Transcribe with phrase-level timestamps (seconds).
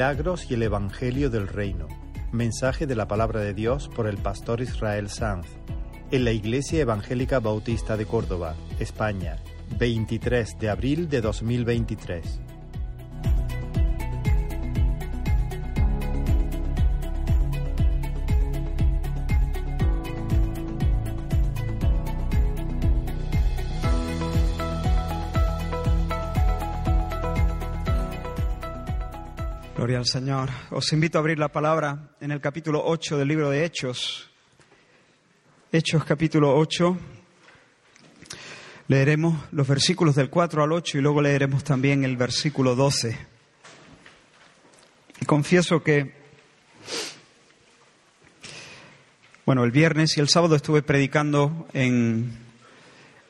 [0.00, 1.86] Milagros y el Evangelio del Reino.
[2.32, 5.46] Mensaje de la palabra de Dios por el pastor Israel Sanz.
[6.10, 9.36] En la Iglesia Evangélica Bautista de Córdoba, España,
[9.78, 12.40] 23 de abril de 2023.
[29.94, 30.50] Al Señor.
[30.70, 34.30] Os invito a abrir la palabra en el capítulo 8 del libro de Hechos.
[35.72, 36.96] Hechos capítulo 8.
[38.86, 43.18] Leeremos los versículos del 4 al 8 y luego leeremos también el versículo 12.
[45.20, 46.14] Y confieso que,
[49.44, 52.38] bueno, el viernes y el sábado estuve predicando en,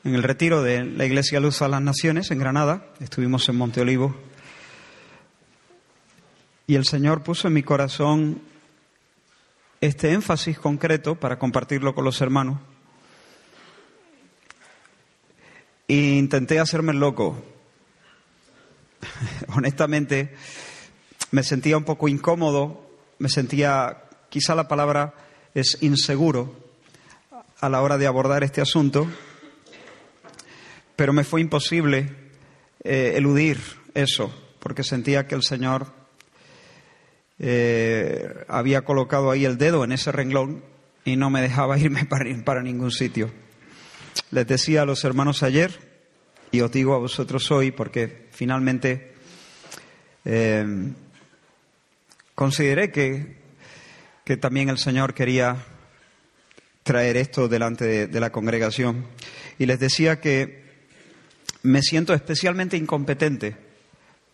[0.04, 2.86] en el retiro de la Iglesia Luz a las Naciones en Granada.
[3.00, 4.29] Estuvimos en Monte Olivo
[6.70, 8.40] y el Señor puso en mi corazón
[9.80, 12.60] este énfasis concreto para compartirlo con los hermanos.
[15.88, 17.42] E intenté hacerme loco.
[19.48, 20.32] Honestamente,
[21.32, 25.14] me sentía un poco incómodo, me sentía, quizá la palabra
[25.54, 26.54] es inseguro
[27.58, 29.08] a la hora de abordar este asunto,
[30.94, 32.14] pero me fue imposible
[32.84, 33.58] eh, eludir
[33.94, 35.98] eso, porque sentía que el Señor
[37.42, 40.62] eh, había colocado ahí el dedo en ese renglón
[41.06, 43.30] y no me dejaba irme para, para ningún sitio.
[44.30, 45.72] Les decía a los hermanos ayer,
[46.52, 49.14] y os digo a vosotros hoy, porque finalmente
[50.26, 50.92] eh,
[52.34, 53.38] consideré que,
[54.24, 55.56] que, también el Señor quería
[56.82, 59.06] traer esto delante de, de la congregación.
[59.58, 60.64] Y les decía que
[61.62, 63.56] me siento especialmente incompetente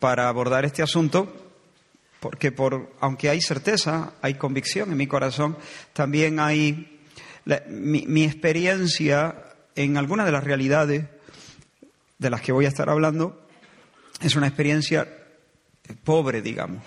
[0.01, 1.46] para abordar este asunto
[2.21, 5.57] porque por, aunque hay certeza, hay convicción en mi corazón,
[5.93, 7.01] también hay
[7.69, 11.05] mi, experiencia en algunas de las realidades
[12.19, 13.47] de las que voy a estar hablando,
[14.21, 15.07] es una experiencia
[16.03, 16.83] pobre, digamos.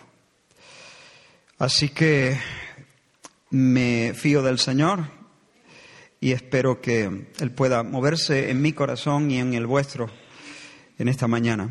[1.60, 2.38] Así que
[3.52, 5.06] me fío del Señor
[6.20, 10.10] y espero que Él pueda moverse en mi corazón y en el vuestro
[10.98, 11.70] en esta mañana.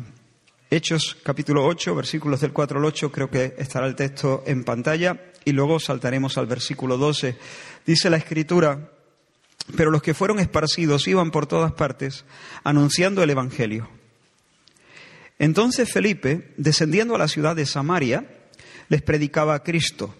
[0.71, 5.19] Hechos capítulo 8, versículos del 4 al 8, creo que estará el texto en pantalla
[5.43, 7.35] y luego saltaremos al versículo 12.
[7.87, 8.91] Dice la escritura,
[9.75, 12.23] pero los que fueron esparcidos iban por todas partes
[12.63, 13.89] anunciando el Evangelio.
[15.39, 18.29] Entonces Felipe, descendiendo a la ciudad de Samaria,
[18.89, 20.13] les predicaba a Cristo.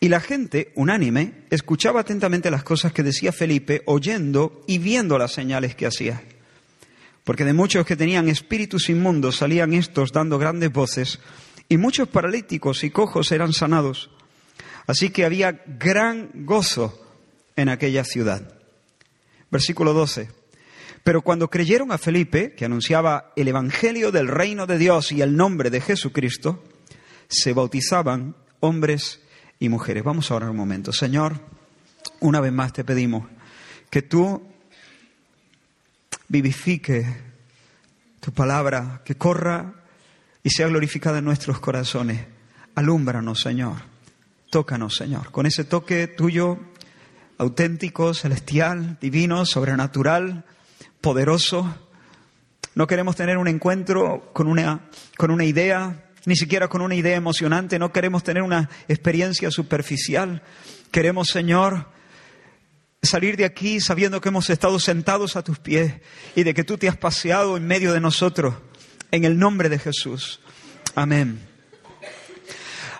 [0.00, 5.30] Y la gente, unánime, escuchaba atentamente las cosas que decía Felipe, oyendo y viendo las
[5.30, 6.24] señales que hacía
[7.24, 11.20] porque de muchos que tenían espíritus inmundos salían estos dando grandes voces,
[11.68, 14.10] y muchos paralíticos y cojos eran sanados.
[14.86, 17.00] Así que había gran gozo
[17.56, 18.54] en aquella ciudad.
[19.50, 20.28] Versículo 12.
[21.02, 25.36] Pero cuando creyeron a Felipe, que anunciaba el Evangelio del reino de Dios y el
[25.36, 26.62] nombre de Jesucristo,
[27.28, 29.20] se bautizaban hombres
[29.58, 30.04] y mujeres.
[30.04, 30.92] Vamos a orar un momento.
[30.92, 31.40] Señor,
[32.20, 33.28] una vez más te pedimos
[33.90, 34.42] que tú
[36.34, 37.06] vivifique
[38.18, 39.72] tu palabra, que corra
[40.42, 42.26] y sea glorificada en nuestros corazones.
[42.74, 43.76] Alúmbranos, Señor.
[44.50, 45.30] Tócanos, Señor.
[45.30, 46.58] Con ese toque tuyo,
[47.38, 50.44] auténtico, celestial, divino, sobrenatural,
[51.00, 51.72] poderoso.
[52.74, 57.14] No queremos tener un encuentro con una, con una idea, ni siquiera con una idea
[57.14, 57.78] emocionante.
[57.78, 60.42] No queremos tener una experiencia superficial.
[60.90, 61.86] Queremos, Señor,
[63.04, 65.94] salir de aquí sabiendo que hemos estado sentados a tus pies
[66.34, 68.54] y de que tú te has paseado en medio de nosotros,
[69.10, 70.40] en el nombre de Jesús.
[70.94, 71.40] Amén.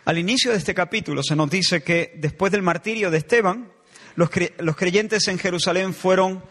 [0.05, 3.71] Al inicio de este capítulo se nos dice que después del martirio de Esteban,
[4.17, 4.31] los,
[4.77, 6.45] creyentes en Jerusalén fueron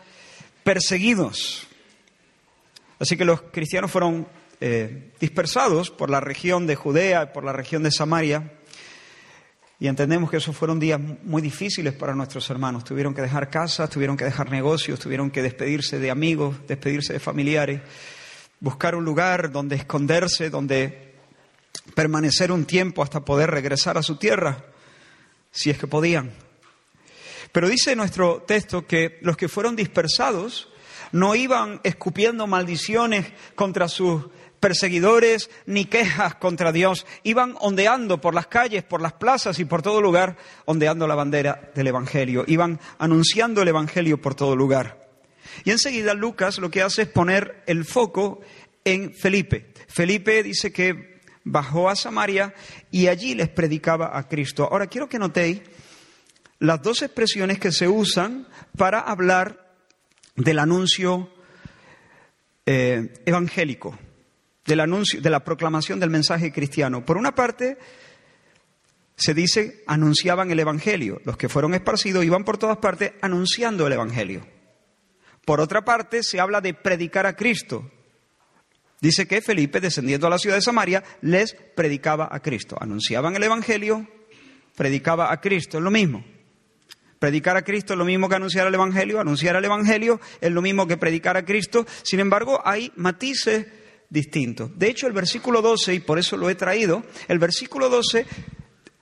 [0.64, 1.68] perseguidos.
[3.00, 4.28] Así que los cristianos fueron
[4.60, 8.54] eh, dispersados por la región de Judea, por la región de Samaria,
[9.84, 12.86] y entendemos que esos fueron días muy difíciles para nuestros hermanos.
[12.86, 17.20] Tuvieron que dejar casas, tuvieron que dejar negocios, tuvieron que despedirse de amigos, despedirse de
[17.20, 17.82] familiares,
[18.62, 21.16] buscar un lugar donde esconderse, donde
[21.96, 24.64] permanecer un tiempo hasta poder regresar a su tierra,
[25.52, 26.32] si es que podían.
[27.52, 30.70] Pero dice nuestro texto que los que fueron dispersados
[31.12, 34.28] no iban escupiendo maldiciones contra sus
[34.63, 37.06] perseguidores ni quejas contra Dios.
[37.24, 41.69] Iban ondeando por las calles, por las plazas y por todo lugar, ondeando la bandera
[41.75, 42.45] del Evangelio.
[42.48, 45.10] Iban anunciando el Evangelio por todo lugar.
[45.65, 48.39] Y enseguida Lucas lo que hace es poner el foco
[48.86, 49.74] en Felipe.
[49.89, 52.54] Felipe dice que bajó a Samaria
[52.89, 54.69] y allí les predicaba a Cristo.
[54.71, 55.62] Ahora quiero que notéis
[56.60, 59.75] las dos expresiones que se usan para hablar
[60.38, 61.30] del anuncio
[62.65, 64.00] eh, evangélico,
[64.65, 67.06] del anuncio, de la proclamación del mensaje cristiano.
[67.06, 67.77] Por una parte,
[69.15, 71.21] se dice anunciaban el evangelio.
[71.25, 74.45] Los que fueron esparcidos iban por todas partes anunciando el evangelio.
[75.45, 77.89] Por otra parte, se habla de predicar a Cristo.
[79.01, 82.77] Dice que Felipe, descendiendo a la ciudad de Samaria, les predicaba a Cristo.
[82.80, 84.07] Anunciaban el Evangelio,
[84.77, 86.24] predicaba a Cristo, es lo mismo.
[87.19, 90.62] Predicar a Cristo es lo mismo que anunciar el Evangelio, anunciar el Evangelio es lo
[90.62, 91.86] mismo que predicar a Cristo.
[92.04, 93.65] Sin embargo, hay matices
[94.13, 94.69] distintos.
[94.77, 98.25] De hecho, el versículo 12, y por eso lo he traído, el versículo 12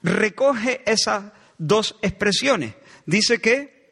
[0.02, 2.74] recoge esas dos expresiones.
[3.06, 3.92] Dice que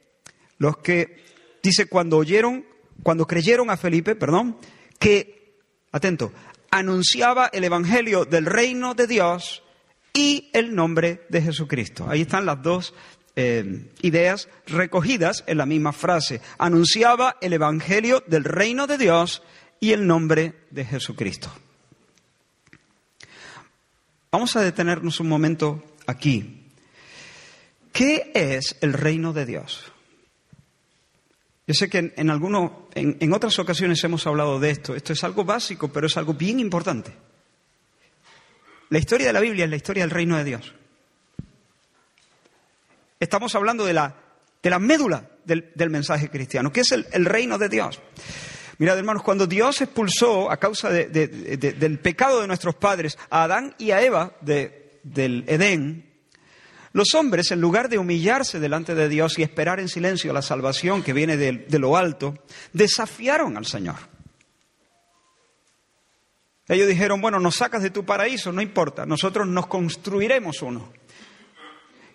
[0.58, 1.24] los que
[1.62, 2.66] dice cuando oyeron,
[3.04, 4.58] cuando creyeron a Felipe, perdón,
[4.98, 5.58] que,
[5.92, 6.32] atento,
[6.72, 9.62] anunciaba el Evangelio del reino de Dios
[10.14, 12.06] y el nombre de Jesucristo.
[12.10, 12.94] Ahí están las dos
[13.36, 16.40] eh, ideas recogidas en la misma frase.
[16.58, 19.44] Anunciaba el Evangelio del reino de Dios
[19.80, 21.52] y el nombre de Jesucristo.
[24.32, 26.68] Vamos a detenernos un momento aquí.
[27.92, 29.92] ¿Qué es el reino de Dios?
[31.66, 34.96] Yo sé que en, en, en otras ocasiones hemos hablado de esto.
[34.96, 37.14] Esto es algo básico, pero es algo bien importante.
[38.90, 40.74] La historia de la Biblia es la historia del reino de Dios.
[43.20, 44.16] Estamos hablando de la,
[44.64, 48.00] de la médula del, mensaje cristiano, que es el, reino de Dios.
[48.80, 53.92] Mirad, hermanos, cuando Dios expulsó a causa del pecado de nuestros padres a Adán y
[53.92, 56.10] a Eva del Edén,
[56.94, 61.04] los hombres, en lugar de humillarse delante de Dios y esperar en silencio la salvación
[61.04, 62.36] que viene de, lo alto,
[62.72, 63.98] desafiaron al Señor.
[66.70, 70.94] Ellos dijeron, bueno, nos sacas de tu paraíso, no importa, nosotros nos construiremos uno.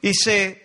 [0.00, 0.62] Y se,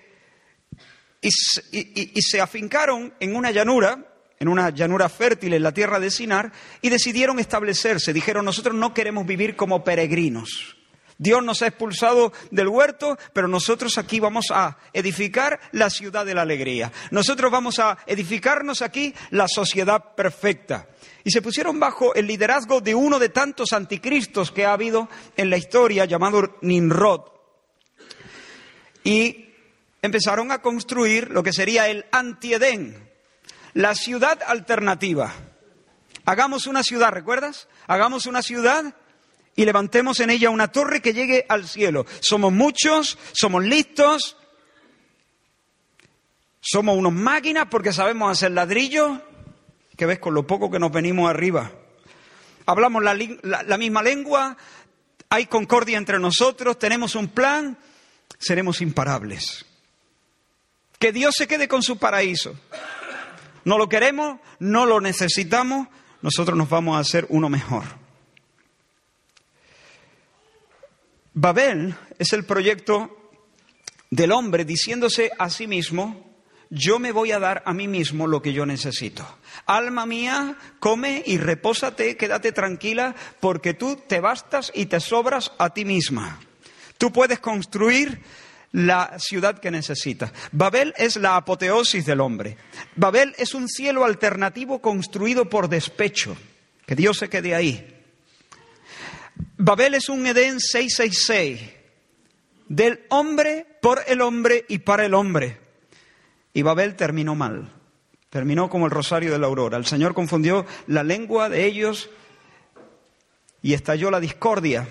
[1.22, 4.09] y se afincaron en una llanura,
[4.40, 6.52] en una llanura fértil en la tierra de Sinar,
[6.82, 8.14] y decidieron establecerse.
[8.14, 10.78] Dijeron, nosotros no queremos vivir como peregrinos.
[11.18, 16.34] Dios nos ha expulsado del huerto, pero nosotros aquí vamos a edificar la ciudad de
[16.34, 16.94] la alegría.
[17.12, 20.88] Nosotros vamos a edificarnos aquí la sociedad perfecta.
[21.26, 25.50] Y se pusieron bajo el liderazgo de uno de tantos anticristos que ha habido en
[25.50, 27.24] la historia, llamado Nimrod.
[29.04, 29.50] Y
[30.02, 33.09] empezaron a construir lo que sería el antiedén,
[33.74, 35.34] la ciudad alternativa.
[36.26, 37.68] Hagamos una ciudad, ¿recuerdas?
[37.88, 38.94] Hagamos una ciudad
[39.56, 42.06] y levantemos en ella una torre que llegue al cielo.
[42.22, 44.38] Somos muchos, somos listos,
[46.62, 49.20] somos unos máquinas porque sabemos hacer ladrillos,
[49.98, 51.72] que ves con lo poco que nos venimos arriba.
[52.66, 54.56] Hablamos la, la misma lengua,
[55.30, 57.78] hay concordia entre nosotros, tenemos un plan,
[58.38, 59.66] seremos imparables.
[61.00, 62.56] Que Dios se quede con su paraíso.
[63.66, 65.88] No lo queremos, no lo necesitamos,
[66.22, 67.84] nosotros nos vamos a hacer uno mejor.
[71.34, 73.32] Babel es el proyecto
[74.10, 76.28] del hombre diciéndose a sí mismo,
[76.70, 79.26] yo me voy a dar a mí mismo lo que yo necesito.
[79.66, 85.74] Alma mía, come y repósate, quédate tranquila, porque tú te bastas y te sobras a
[85.74, 86.40] ti misma.
[86.98, 88.22] Tú puedes construir
[88.72, 90.32] la ciudad que necesitas.
[90.52, 92.58] Babel es la apoteosis del hombre.
[92.96, 96.38] Babel es un cielo alternativo construido por despecho.
[96.86, 97.96] Que Dios se quede ahí.
[99.58, 101.62] Babel es un Edén 666,
[102.68, 105.58] del hombre por el hombre y para el hombre.
[106.54, 107.72] Y Babel terminó mal,
[108.30, 109.78] terminó como el rosario de la aurora.
[109.78, 112.10] El Señor confundió la lengua de ellos
[113.62, 114.88] y estalló la discordia.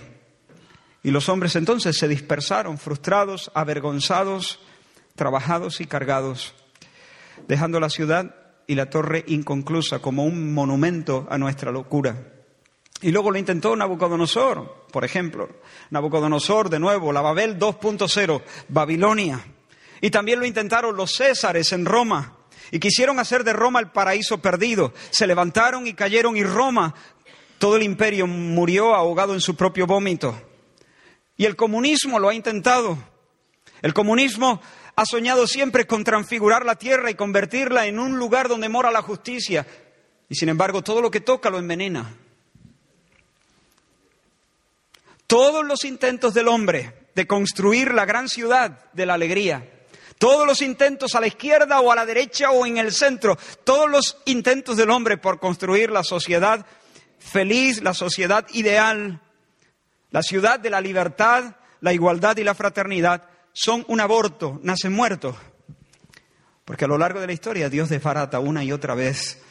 [1.02, 4.59] Y los hombres entonces se dispersaron, frustrados, avergonzados,
[5.14, 6.55] trabajados y cargados,
[7.47, 8.35] dejando la ciudad
[8.67, 12.17] y la torre inconclusa como un monumento a nuestra locura.
[13.00, 15.49] Y luego lo intentó Nabucodonosor, por ejemplo.
[15.90, 19.45] Nabucodonosor, de nuevo, la Babel 2.0, Babilonia.
[20.00, 22.35] Y también lo intentaron los Césares en Roma.
[22.71, 24.93] Y quisieron hacer de Roma el paraíso perdido.
[25.11, 26.95] Se levantaron y cayeron y Roma,
[27.59, 30.48] todo el imperio murió ahogado en su propio vómito.
[31.38, 32.99] Y el comunismo lo ha intentado.
[33.80, 34.61] El comunismo
[34.97, 39.00] ha soñado siempre con transfigurar la tierra y convertirla en un lugar donde mora la
[39.00, 39.64] justicia.
[40.28, 42.12] Y sin embargo, todo lo que toca lo envenena.
[45.28, 49.68] Todos los intentos del hombre de construir la gran ciudad de la alegría,
[50.18, 53.88] todos los intentos a la izquierda o a la derecha o en el centro, todos
[53.88, 56.66] los intentos del hombre por construir la sociedad
[57.18, 59.21] feliz, la sociedad ideal,
[60.11, 65.37] La ciudad de la libertad, la igualdad y la fraternidad son un aborto, nacen muertos.
[66.65, 69.43] Porque a lo largo de la historia Dios desbarata una y otra vez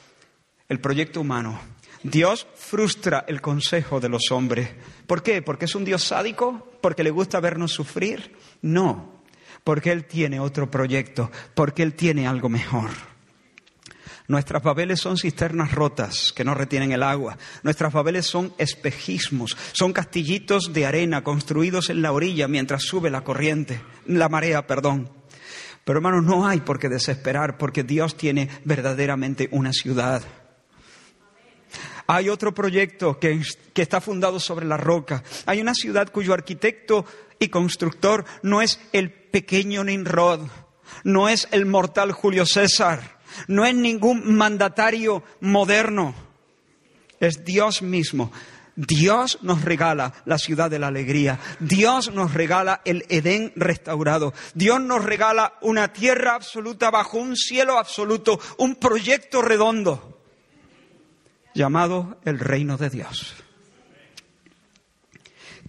[0.69, 1.59] el proyecto humano.
[2.03, 4.69] Dios frustra el consejo de los hombres.
[5.07, 5.41] ¿Por qué?
[5.41, 6.71] ¿Porque es un Dios sádico?
[6.81, 8.37] ¿Porque le gusta vernos sufrir?
[8.61, 9.23] No,
[9.63, 12.89] porque Él tiene otro proyecto, porque Él tiene algo mejor.
[14.27, 17.37] Nuestras babeles son cisternas rotas que no retienen el agua.
[17.63, 23.23] Nuestras babeles son espejismos, son castillitos de arena construidos en la orilla mientras sube la
[23.23, 25.09] corriente, la marea, perdón.
[25.85, 30.21] Pero hermanos, no hay por qué desesperar porque Dios tiene verdaderamente una ciudad.
[32.05, 33.41] Hay otro proyecto que,
[33.73, 35.23] que, está fundado sobre la roca.
[35.45, 37.05] Hay una ciudad cuyo arquitecto
[37.39, 40.41] y constructor no es el pequeño Nimrod,
[41.05, 43.16] no es el mortal Julio César,
[43.47, 46.15] no es ningún mandatario moderno,
[47.19, 48.31] es Dios mismo.
[48.77, 51.39] Dios nos regala la ciudad de la alegría.
[51.59, 54.35] Dios nos regala el Edén restaurado.
[54.53, 60.21] Dios nos regala una tierra absoluta bajo un cielo absoluto, un proyecto redondo
[61.55, 63.33] llamado el reino de Dios.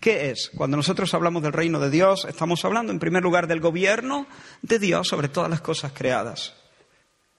[0.01, 0.51] ¿Qué es?
[0.55, 4.27] Cuando nosotros hablamos del reino de Dios, estamos hablando en primer lugar del gobierno
[4.61, 6.58] de Dios sobre todas las cosas creadas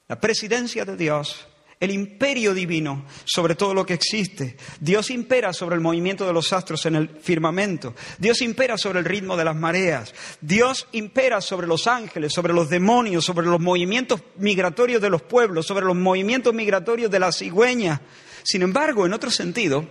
[0.10, 1.46] la presidencia de Dios,
[1.80, 4.58] el imperio divino sobre todo lo que existe.
[4.80, 7.94] Dios impera sobre el movimiento de los astros en el firmamento.
[8.18, 10.13] Dios impera sobre el ritmo de las mareas.
[10.42, 15.68] Dios impera sobre los ángeles, sobre los demonios, sobre los movimientos migratorios de los pueblos,
[15.68, 18.01] sobre los movimientos migratorios de la cigüeña.
[18.44, 19.86] Sin embargo, en otro sentido,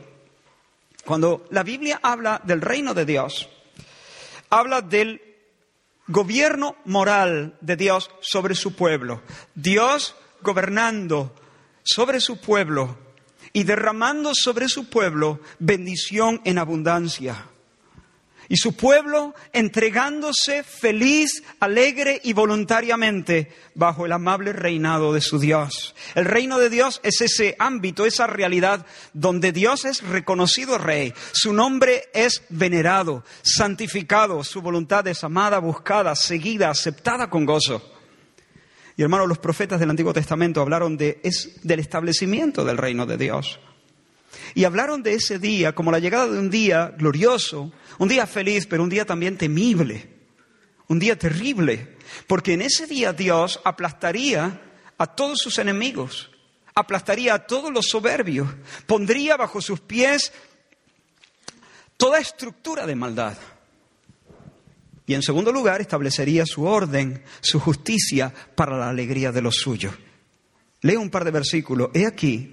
[1.05, 3.49] cuando la Biblia habla del reino de Dios,
[4.51, 5.28] habla del
[6.09, 9.23] gobierno moral de Dios sobre su pueblo.
[9.55, 11.35] Dios gobernando
[11.83, 12.99] sobre su pueblo
[13.53, 17.47] y derramando sobre su pueblo bendición en abundancia
[18.49, 25.95] y su pueblo entregándose feliz, alegre y voluntariamente bajo el amable reinado de su Dios.
[26.14, 31.52] El reino de Dios es ese ámbito, esa realidad donde Dios es reconocido rey, su
[31.52, 37.95] nombre es venerado, santificado, su voluntad es amada, buscada, seguida, aceptada con gozo.
[38.97, 43.17] Y hermanos, los profetas del Antiguo Testamento hablaron de, es, del establecimiento del reino de
[43.17, 43.61] Dios.
[44.55, 48.67] Y hablaron de ese día como la llegada de un día glorioso, un día feliz,
[48.67, 50.09] pero un día también temible,
[50.89, 54.61] un día terrible, porque en ese día Dios aplastaría
[54.97, 56.31] a todos sus enemigos,
[56.75, 58.49] aplastaría a todos los soberbios,
[58.87, 60.33] pondría bajo sus pies
[61.97, 63.37] toda estructura de maldad.
[65.07, 69.95] Y en segundo lugar, establecería su orden, su justicia para la alegría de los suyos.
[70.81, 71.91] Leo un par de versículos.
[71.93, 72.49] He aquí,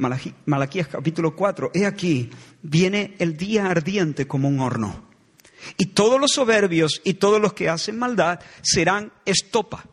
[0.46, 2.29] Malaquías capítulo 4, he aquí,
[2.62, 5.05] viene el día ardiente como un horno.
[5.77, 9.86] Y todos los soberbios y todos los que hacen maldad serán estopa.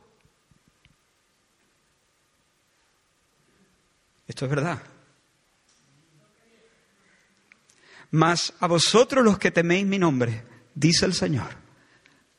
[4.26, 4.82] Esto es verdad.
[8.10, 11.48] Mas a vosotros los que teméis mi nombre, dice el Señor,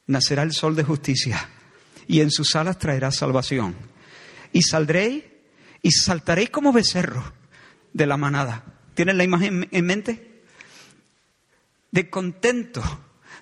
[0.07, 1.49] nacerá el sol de justicia
[2.07, 3.75] y en sus alas traerá salvación.
[4.51, 5.23] Y saldréis
[5.83, 7.23] y saltaréis como becerro
[7.91, 8.63] de la manada.
[8.95, 10.43] ¿Tienen la imagen en mente?
[11.91, 12.81] De contento,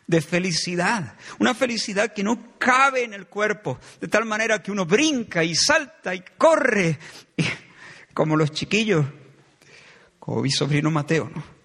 [0.08, 1.16] de felicidad.
[1.40, 5.56] Una felicidad que no cabe en el cuerpo, de tal manera que uno brinca y
[5.56, 7.00] salta y corre,
[8.14, 9.06] como los chiquillos,
[10.20, 11.61] como mi sobrino Mateo, ¿no?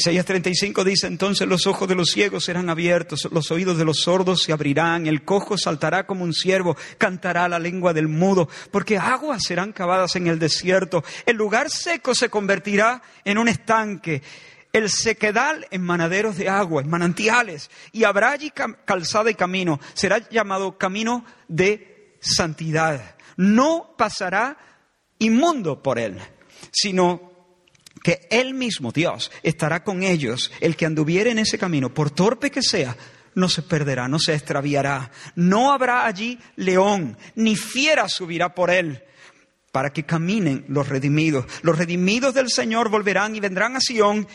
[0.00, 4.00] Isaías 35 dice, entonces los ojos de los ciegos serán abiertos, los oídos de los
[4.00, 8.96] sordos se abrirán, el cojo saltará como un ciervo, cantará la lengua del mudo, porque
[8.96, 14.22] aguas serán cavadas en el desierto, el lugar seco se convertirá en un estanque,
[14.72, 18.54] el sequedal en manaderos de agua, en manantiales, y habrá allí
[18.86, 23.16] calzada y camino, será llamado camino de santidad.
[23.36, 24.56] No pasará
[25.18, 26.18] inmundo por él,
[26.72, 27.29] sino
[28.02, 30.50] que Él mismo, Dios, estará con ellos.
[30.60, 32.96] El que anduviere en ese camino, por torpe que sea,
[33.34, 35.10] no se perderá, no se extraviará.
[35.34, 39.02] No habrá allí león, ni fiera subirá por él,
[39.72, 41.46] para que caminen los redimidos.
[41.62, 44.26] Los redimidos del Señor volverán y vendrán a Sión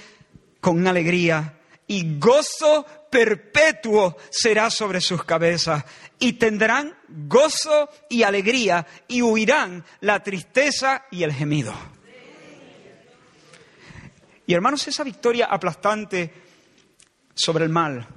[0.61, 5.85] con alegría y gozo perpetuo será sobre sus cabezas
[6.19, 11.94] y tendrán gozo y alegría y huirán la tristeza y el gemido.
[14.47, 16.31] Y hermanos, esa victoria aplastante
[17.33, 18.07] sobre el mal,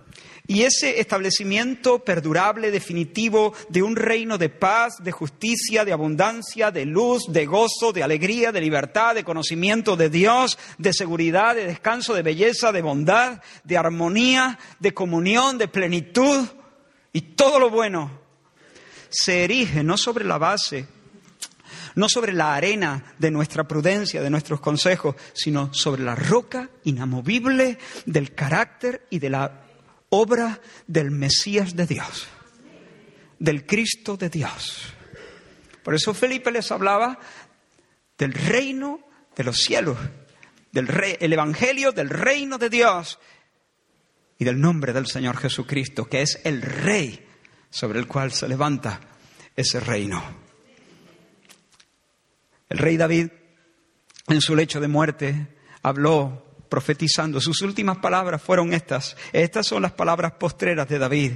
[0.50, 6.86] Y ese establecimiento perdurable, definitivo, de un reino de paz, de justicia, de abundancia, de
[6.86, 12.14] luz, de gozo, de alegría, de libertad, de conocimiento de Dios, de seguridad, de descanso,
[12.14, 16.48] de belleza, de bondad, de armonía, de comunión, de plenitud.
[17.12, 18.18] Y todo lo bueno,
[19.10, 20.88] se erige no sobre la base,
[21.98, 27.76] no sobre la arena de nuestra prudencia, de nuestros consejos, sino sobre la roca inamovible
[28.06, 29.64] del carácter y de la
[30.10, 32.28] obra del Mesías de Dios,
[33.40, 34.94] del Cristo de Dios.
[35.82, 37.18] Por eso Felipe les hablaba
[38.16, 39.00] del reino
[39.34, 39.98] de los cielos,
[40.70, 43.18] del rey, el evangelio del reino de Dios
[44.38, 47.26] y del nombre del Señor Jesucristo, que es el rey
[47.70, 49.00] sobre el cual se levanta
[49.56, 50.47] ese reino.
[52.68, 53.28] El rey David,
[54.28, 57.40] en su lecho de muerte, habló profetizando.
[57.40, 59.16] Sus últimas palabras fueron estas.
[59.32, 61.32] Estas son las palabras postreras de David.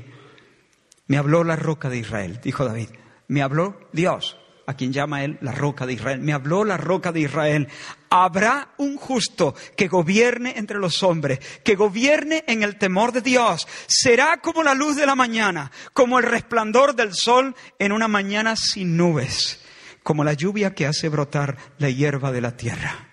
[1.06, 2.88] Me habló la roca de Israel, dijo David.
[3.28, 4.36] Me habló Dios,
[4.66, 6.20] a quien llama él la roca de Israel.
[6.20, 7.68] Me habló la roca de Israel.
[8.10, 13.66] Habrá un justo que gobierne entre los hombres, que gobierne en el temor de Dios.
[13.86, 18.54] Será como la luz de la mañana, como el resplandor del sol en una mañana
[18.56, 19.61] sin nubes,
[20.02, 23.08] como la lluvia que hace brotar la hierba de la tierra.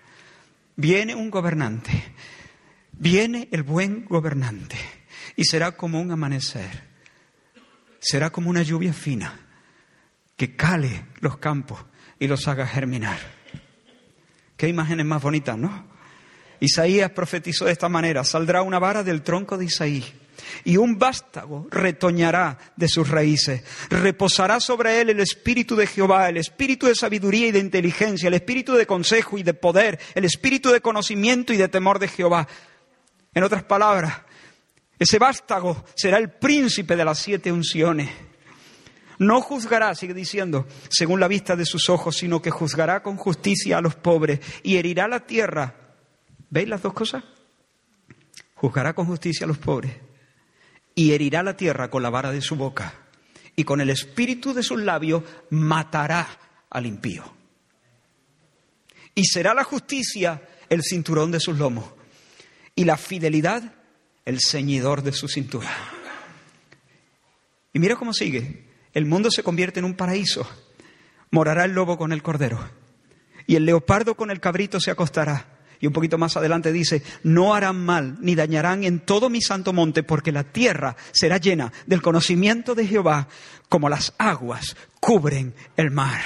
[0.76, 2.14] Viene un gobernante,
[2.92, 4.76] viene el buen gobernante
[5.36, 6.88] y será como un amanecer,
[7.98, 9.38] será como una lluvia fina
[10.36, 11.84] que cale los campos
[12.18, 13.18] y los haga germinar.
[14.56, 15.88] Qué imágenes más bonitas, ¿no?
[16.60, 20.19] Isaías profetizó de esta manera, saldrá una vara del tronco de Isaí
[20.64, 23.62] y un vástago retoñará de sus raíces.
[23.88, 28.34] Reposará sobre él el espíritu de Jehová, el espíritu de sabiduría y de inteligencia, el
[28.34, 32.46] espíritu de consejo y de poder, el espíritu de conocimiento y de temor de Jehová.
[33.34, 34.22] En otras palabras,
[34.98, 38.10] ese vástago será el príncipe de las siete unciones.
[39.18, 43.78] No juzgará, sigue diciendo, según la vista de sus ojos, sino que juzgará con justicia
[43.78, 45.74] a los pobres y herirá la tierra.
[46.48, 47.22] ¿Veis las dos cosas?
[48.54, 50.09] Juzgará con justicia a los pobres
[50.94, 52.94] y herirá la tierra con la vara de su boca,
[53.56, 56.28] y con el espíritu de sus labios matará
[56.68, 57.24] al impío.
[59.14, 61.86] Y será la justicia el cinturón de sus lomos,
[62.74, 63.74] y la fidelidad
[64.24, 65.70] el ceñidor de su cintura.
[67.72, 68.68] Y mira cómo sigue.
[68.92, 70.48] El mundo se convierte en un paraíso.
[71.30, 72.70] Morará el lobo con el cordero,
[73.46, 75.49] y el leopardo con el cabrito se acostará
[75.80, 79.72] y un poquito más adelante dice, no harán mal ni dañarán en todo mi santo
[79.72, 83.28] monte, porque la tierra será llena del conocimiento de Jehová,
[83.68, 86.20] como las aguas cubren el mar.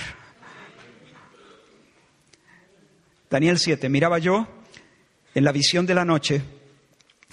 [3.30, 4.48] Daniel 7, miraba yo
[5.34, 6.42] en la visión de la noche,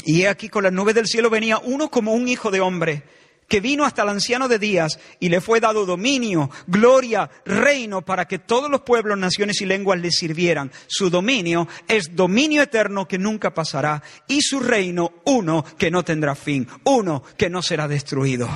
[0.06, 3.04] y he aquí con las nubes del cielo venía uno como un hijo de hombre
[3.52, 8.26] que vino hasta el anciano de días y le fue dado dominio, gloria, reino para
[8.26, 10.72] que todos los pueblos, naciones y lenguas le sirvieran.
[10.88, 16.34] Su dominio es dominio eterno que nunca pasará y su reino uno que no tendrá
[16.34, 18.48] fin, uno que no será destruido.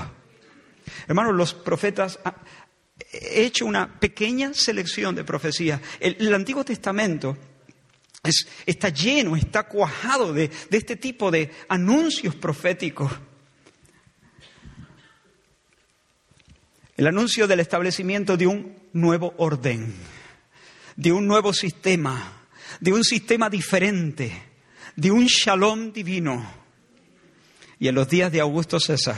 [1.10, 2.17] Hermanos, los profetas
[3.12, 5.81] he hecho una pequeña selección de profecías.
[5.99, 7.38] El, Antiguo Testamento
[8.65, 13.12] está lleno, está cuajado de este tipo de anuncios proféticos.
[16.95, 19.93] El anuncio del establecimiento de un nuevo orden,
[20.95, 22.47] de un nuevo sistema,
[22.79, 24.31] de un sistema diferente,
[24.95, 26.49] de un shalom divino.
[27.79, 29.17] Y en los días de Augusto César,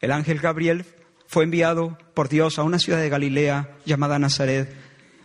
[0.00, 0.84] el ángel Gabriel
[1.28, 4.74] fue enviado por Dios a una ciudad de Galilea llamada Nazaret,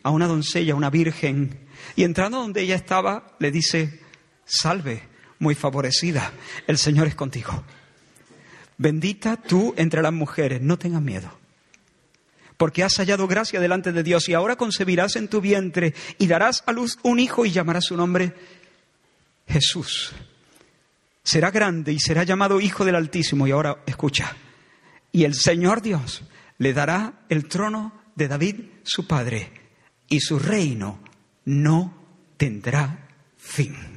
[0.04, 4.02] a una doncella, una virgen, y entrando donde ella estaba, le dice,
[4.46, 5.02] salve,
[5.40, 6.32] muy favorecida,
[6.68, 7.64] el Señor es contigo.
[8.78, 11.32] Bendita tú entre las mujeres, no tengas miedo,
[12.58, 16.64] porque has hallado gracia delante de Dios y ahora concebirás en tu vientre y darás
[16.66, 18.34] a luz un hijo y llamarás su nombre
[19.48, 20.14] Jesús.
[21.24, 23.48] Será grande y será llamado Hijo del Altísimo.
[23.48, 24.36] Y ahora escucha,
[25.12, 26.24] y el Señor Dios
[26.60, 29.52] le dará el trono de David, su padre,
[30.08, 31.00] y su reino
[31.46, 31.98] no
[32.38, 33.95] tendrá fin.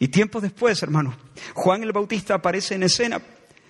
[0.00, 1.14] Y tiempo después, hermano,
[1.52, 3.20] Juan el Bautista aparece en escena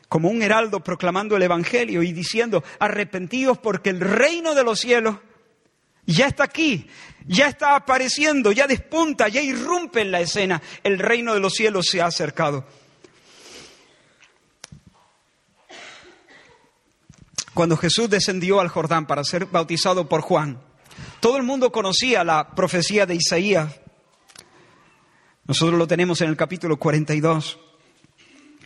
[0.08, 5.16] como un heraldo proclamando el Evangelio y diciendo, arrepentidos porque el reino de los cielos
[6.06, 6.88] ya está aquí,
[7.26, 11.86] ya está apareciendo, ya despunta, ya irrumpe en la escena, el reino de los cielos
[11.90, 12.64] se ha acercado.
[17.54, 20.60] Cuando Jesús descendió al Jordán para ser bautizado por Juan,
[21.18, 23.79] todo el mundo conocía la profecía de Isaías
[25.50, 27.58] Nosotros lo tenemos en el capítulo 42.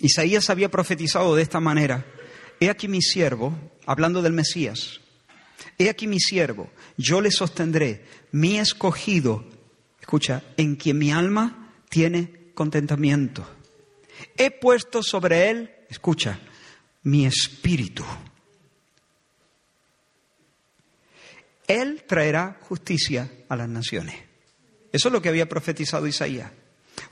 [0.00, 2.04] Isaías había profetizado de esta manera.
[2.60, 5.00] He aquí mi siervo, hablando del Mesías.
[5.78, 9.46] He aquí mi siervo, yo le sostendré, mi escogido,
[9.98, 13.48] escucha, en quien mi alma tiene contentamiento.
[14.36, 16.38] He puesto sobre él, escucha,
[17.02, 18.04] mi espíritu.
[21.66, 24.16] Él traerá justicia a las naciones.
[24.92, 26.52] Eso es lo que había profetizado Isaías.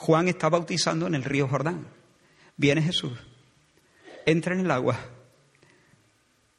[0.02, 1.86] Juan está bautizando en el río Jordán.
[2.56, 3.16] Viene Jesús,
[4.26, 4.98] entra en el agua,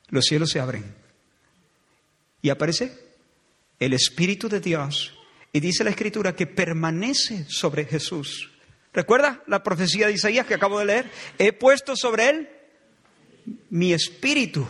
[0.07, 0.95] los cielos se abren
[2.41, 2.97] y aparece
[3.79, 5.13] el Espíritu de Dios
[5.51, 8.49] y dice la Escritura que permanece sobre Jesús.
[8.93, 11.11] ¿Recuerda la profecía de Isaías que acabo de leer?
[11.37, 12.49] He puesto sobre él
[13.69, 14.65] mi espíritu.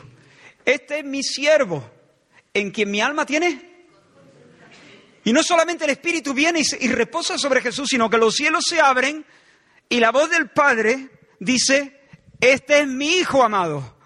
[0.66, 1.88] Este es mi siervo,
[2.56, 3.73] en quien mi alma tiene.
[5.24, 8.82] Y no solamente el espíritu viene y, reposa sobre Jesús, sino que los cielos se
[8.82, 9.26] abren
[9.90, 11.10] y la voz del Padre
[11.40, 12.02] dice,
[12.40, 13.98] este es mi Hijo amado.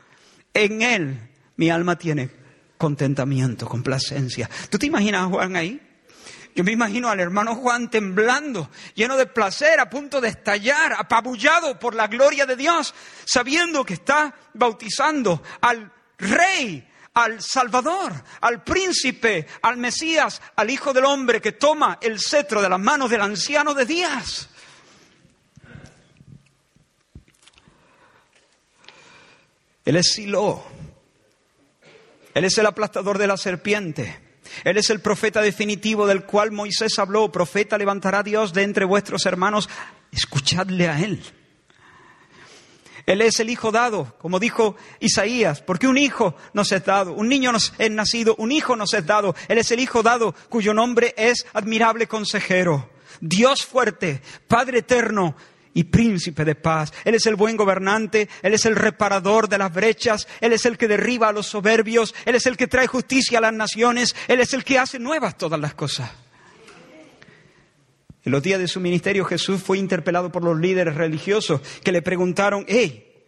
[0.54, 2.30] En él mi alma tiene
[2.78, 4.50] contentamiento, complacencia.
[4.70, 5.82] ¿Tú te imaginas a Juan ahí?
[6.56, 11.78] Yo me imagino al hermano Juan temblando, lleno de placer, a punto de estallar, apabullado
[11.78, 19.48] por la gloria de Dios, sabiendo que está bautizando al Rey, al Salvador, al príncipe,
[19.64, 23.74] al Mesías, al Hijo del Hombre que toma el cetro de las manos del anciano
[23.74, 24.50] de Días.
[29.84, 30.64] Él es Silo.
[32.36, 34.20] Él es el aplastador de la serpiente.
[34.64, 37.32] Él es el profeta definitivo del cual Moisés habló.
[37.32, 39.68] Profeta levantará Dios de entre vuestros hermanos.
[40.12, 41.24] Escuchadle a Él.
[43.08, 47.30] Él es el hijo dado, como dijo Isaías, porque un hijo nos es dado, un
[47.30, 49.34] niño nos es nacido, un hijo nos es dado.
[49.48, 52.90] Él es el hijo dado cuyo nombre es admirable consejero,
[53.22, 55.38] Dios fuerte, Padre eterno,
[55.74, 56.92] y príncipe de paz.
[57.06, 60.78] Él es el buen gobernante, Él es el reparador de las brechas, Él es el
[60.78, 64.42] que derriba a los soberbios, Él es el que trae justicia a las naciones, Él
[64.42, 66.10] es el que hace nuevas todas las cosas.
[68.28, 72.02] En los días de su ministerio Jesús fue interpelado por los líderes religiosos que le
[72.02, 73.24] preguntaron, hey,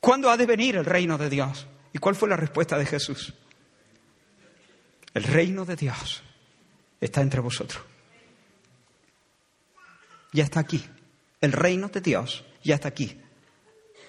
[0.00, 1.66] ¿cuándo ha de venir el reino de Dios?
[1.92, 3.34] ¿Y cuál fue la respuesta de Jesús?
[5.12, 6.22] El reino de Dios
[6.98, 7.84] está entre vosotros.
[10.32, 10.82] Ya está aquí.
[11.42, 13.20] El reino de Dios ya está aquí.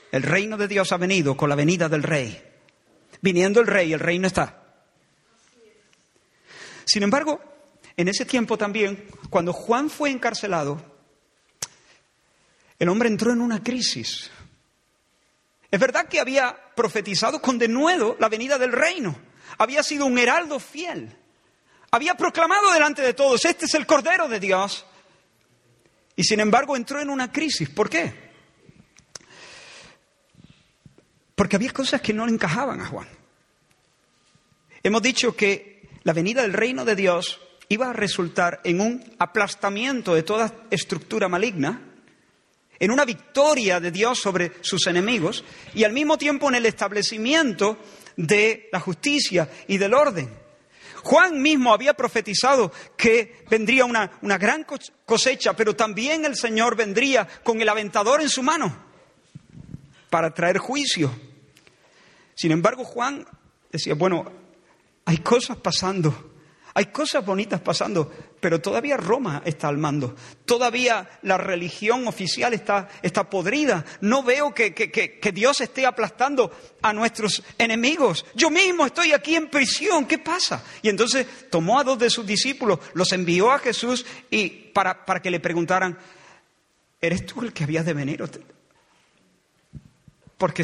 [0.10, 2.42] El reino de Dios ha venido con la venida del rey.
[3.22, 4.64] Viniendo el rey, el reino está.
[6.86, 7.55] Sin embargo,
[7.98, 10.82] en ese tiempo también, cuando Juan fue encarcelado,
[12.78, 14.30] el hombre entró en una crisis.
[15.72, 19.18] Es verdad que había profetizado con denuedo la venida del reino.
[19.58, 21.16] Había sido un heraldo fiel.
[21.92, 24.86] Había proclamado delante de todos, este es el Cordero de Dios
[26.16, 27.70] y sin embargo entró en una crisis.
[27.70, 28.14] ¿Por qué?
[31.36, 33.08] Porque había cosas que no le encajaban a Juan.
[34.84, 40.14] Hemos dicho que la venida del reino de Dios iba a resultar en un aplastamiento
[40.14, 41.82] de toda estructura maligna,
[42.80, 47.78] en una victoria de Dios sobre sus enemigos y al mismo tiempo en el establecimiento
[48.18, 50.30] de la justicia y del orden.
[51.04, 54.66] Juan mismo había profetizado que vendría una, gran
[55.06, 58.76] cosecha, pero también el Señor vendría con el aventador en su mano
[60.10, 61.14] para traer juicio.
[62.34, 63.26] Sin embargo, Juan
[63.72, 64.32] decía, bueno,
[65.06, 66.35] hay cosas pasando
[66.78, 68.12] hay cosas bonitas pasando,
[68.42, 70.14] pero todavía Roma está al mando.
[70.44, 73.86] Todavía la religión oficial está, está podrida.
[74.02, 78.26] No veo que, que, Dios esté aplastando a nuestros enemigos.
[78.36, 80.06] Yo mismo estoy aquí en prisión.
[80.06, 80.66] ¿Qué pasa?
[80.82, 85.22] Y entonces tomó a dos de sus discípulos, los envió a Jesús y para, para
[85.22, 85.98] que le preguntaran,
[87.00, 88.22] ¿eres tú el que habías de venir?
[90.38, 90.64] Porque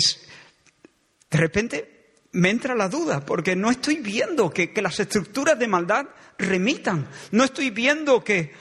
[1.30, 2.00] de repente
[2.33, 7.43] me entra la duda, porque no estoy viendo que, las estructuras de maldad remitan, no
[7.43, 8.53] estoy viendo que,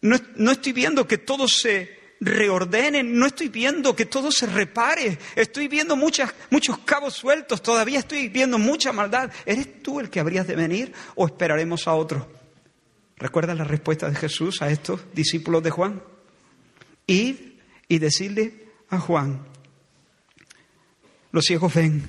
[0.00, 5.68] no, estoy viendo que todo se reordene, no estoy viendo que todo se repare, estoy
[5.68, 9.30] viendo muchas, muchos cabos sueltos, todavía estoy viendo mucha maldad.
[9.44, 12.30] ¿Eres tú el que habrías de venir o esperaremos a otro?
[13.16, 16.02] ¿Recuerdas la respuesta de Jesús a estos discípulos de Juan?
[17.06, 17.36] Id
[17.88, 19.46] y decirle a Juan,
[21.32, 22.08] los ciegos ven,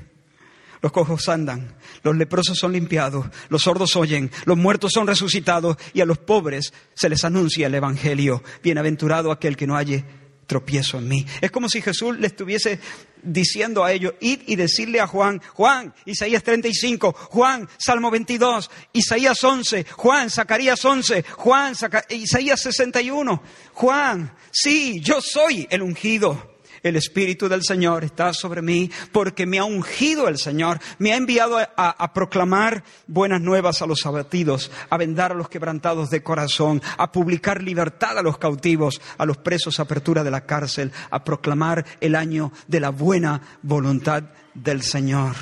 [0.82, 6.02] los cojos andan, los leprosos son limpiados, los sordos oyen, los muertos son resucitados y
[6.02, 8.44] a los pobres se les anuncia el Evangelio.
[8.64, 10.04] Bienaventurado aquel que no halle
[10.48, 11.26] tropiezo en mí.
[11.40, 12.80] Es como si Jesús le estuviese
[13.24, 19.42] diciendo a ellos, id y decirle a Juan, Juan, Isaías 35, Juan, Salmo 22, Isaías
[19.44, 21.74] 11, Juan, Zacarías 11, Juan,
[22.10, 26.51] Isaías 61, Juan, sí, yo soy el ungido.
[26.84, 31.16] El Espíritu del Señor está sobre mí porque me ha ungido el Señor, me ha
[31.16, 36.82] enviado a, proclamar buenas nuevas a los abatidos, a vendar a los quebrantados de corazón,
[36.98, 41.86] a publicar libertad a los cautivos, a los presos apertura de la cárcel, a proclamar
[42.00, 45.36] el año de la buena voluntad del Señor.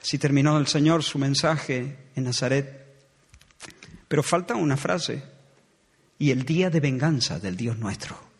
[0.00, 2.84] Si terminó el Señor su mensaje en Nazaret,
[4.06, 5.22] pero falta una frase,
[6.18, 8.33] y el día de venganza del Dios nuestro.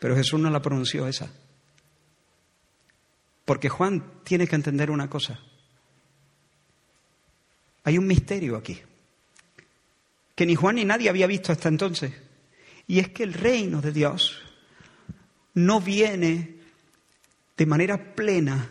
[0.00, 1.30] Pero Jesús no la pronunció esa.
[3.44, 5.38] Porque Juan tiene que entender una cosa.
[7.84, 8.80] Hay un misterio aquí,
[10.34, 12.12] que ni Juan ni nadie había visto hasta entonces.
[12.86, 14.42] Y es que el reino de Dios
[15.54, 16.56] no viene
[17.56, 18.70] de manera plena,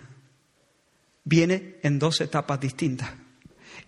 [1.23, 3.09] viene en dos etapas distintas.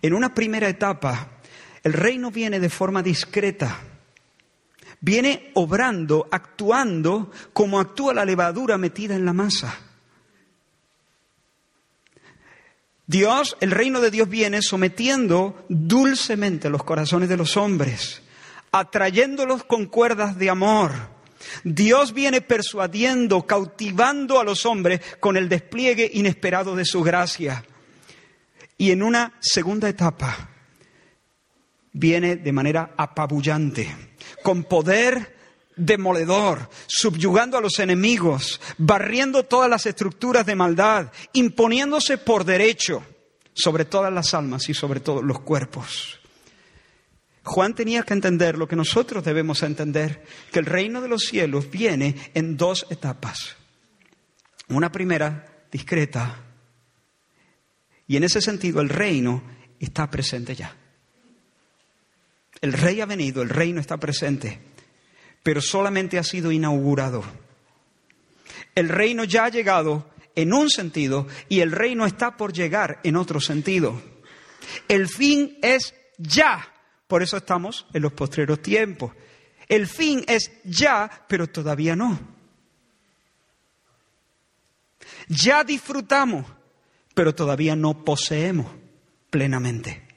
[0.00, 1.40] En una primera etapa,
[1.82, 3.91] el reino viene de forma discreta
[5.02, 9.76] viene obrando, actuando como actúa la levadura metida en la masa.
[13.06, 18.22] Dios, el reino de Dios viene sometiendo dulcemente los corazones de los hombres,
[18.70, 20.92] atrayéndolos con cuerdas de amor.
[21.64, 27.64] Dios viene persuadiendo, cautivando a los hombres con el despliegue inesperado de su gracia.
[28.78, 30.48] Y en una segunda etapa
[31.92, 34.11] viene de manera apabullante
[34.42, 35.36] con poder
[35.76, 43.04] demoledor, subyugando a los enemigos, barriendo todas las estructuras de maldad, imponiéndose por derecho
[43.54, 46.18] sobre todas las almas y sobre todos los cuerpos.
[47.44, 51.70] Juan tenía que entender lo que nosotros debemos entender, que el reino de los cielos
[51.70, 53.56] viene en dos etapas.
[54.68, 56.36] Una primera, discreta,
[58.06, 59.42] y en ese sentido el reino
[59.80, 60.76] está presente ya.
[62.62, 64.60] El rey ha venido, el reino está presente,
[65.42, 67.24] pero solamente ha sido inaugurado.
[68.74, 73.16] El reino ya ha llegado en un sentido y el reino está por llegar en
[73.16, 74.00] otro sentido.
[74.88, 76.72] El fin es ya,
[77.08, 79.12] por eso estamos en los postreros tiempos.
[79.68, 82.18] El fin es ya, pero todavía no.
[85.28, 86.46] Ya disfrutamos,
[87.14, 88.66] pero todavía no poseemos
[89.30, 90.11] plenamente.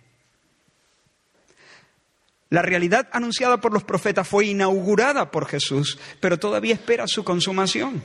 [2.56, 8.02] La realidad anunciada por los profetas fue inaugurada por Jesús, pero todavía espera su consumación.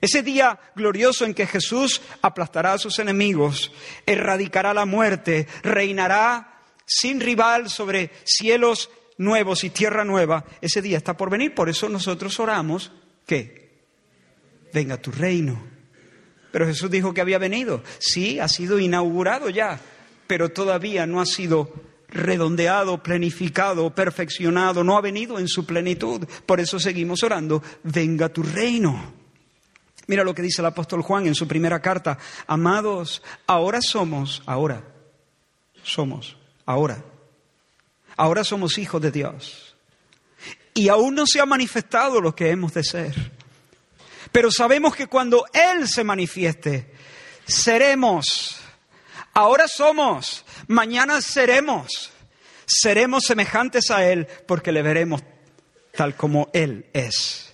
[0.00, 3.72] Ese día glorioso en que Jesús aplastará a sus enemigos,
[4.06, 11.16] erradicará la muerte, reinará sin rival sobre cielos nuevos y tierra nueva, ese día está
[11.16, 11.52] por venir.
[11.52, 12.92] Por eso nosotros oramos
[13.26, 13.80] que
[14.72, 15.66] venga tu reino.
[16.52, 17.82] Pero Jesús dijo que había venido.
[17.98, 19.80] Sí, ha sido inaugurado ya,
[20.28, 26.26] pero todavía no ha sido redondeado, planificado, perfeccionado, no ha venido en su plenitud.
[26.46, 29.14] Por eso seguimos orando, venga tu reino.
[30.06, 32.18] Mira lo que dice el apóstol Juan en su primera carta.
[32.46, 34.84] Amados, ahora somos, ahora
[35.82, 37.04] somos, ahora.
[38.16, 39.76] Ahora somos hijos de Dios.
[40.74, 43.32] Y aún no se ha manifestado lo que hemos de ser.
[44.32, 46.92] Pero sabemos que cuando Él se manifieste,
[47.46, 48.60] seremos.
[49.34, 52.10] Ahora somos, Mañana seremos,
[52.66, 55.22] seremos semejantes a Él porque le veremos
[55.92, 57.46] tal como Él es.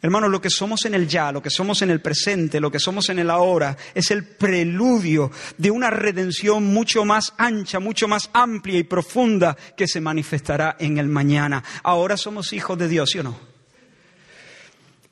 [0.00, 2.78] Hermanos, lo que somos en el ya, lo que somos en el presente, lo que
[2.78, 8.30] somos en el ahora, es el preludio de una redención mucho más ancha, mucho más
[8.32, 11.64] amplia y profunda que se manifestará en el mañana.
[11.82, 13.40] Ahora somos hijos de Dios, ¿sí o no?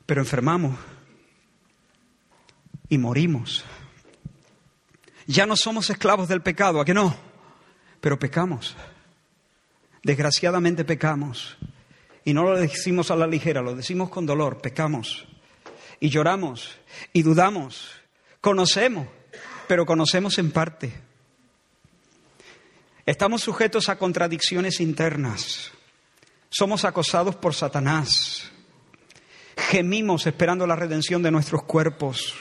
[0.05, 0.79] Pero enfermamos
[2.87, 3.65] y morimos.
[5.27, 7.15] Ya no somos esclavos del pecado, ¿a que no?
[7.99, 8.75] Pero pecamos.
[10.01, 11.57] Desgraciadamente pecamos.
[12.23, 15.27] Y no lo decimos a la ligera, lo decimos con dolor, pecamos.
[15.99, 16.77] Y lloramos
[17.11, 17.91] y dudamos.
[18.39, 19.07] Conocemos,
[19.67, 20.93] pero conocemos en parte.
[23.05, 25.71] Estamos sujetos a contradicciones internas.
[26.49, 28.49] Somos acosados por Satanás.
[29.57, 32.33] Gemimos esperando la redención de nuestros cuerpos.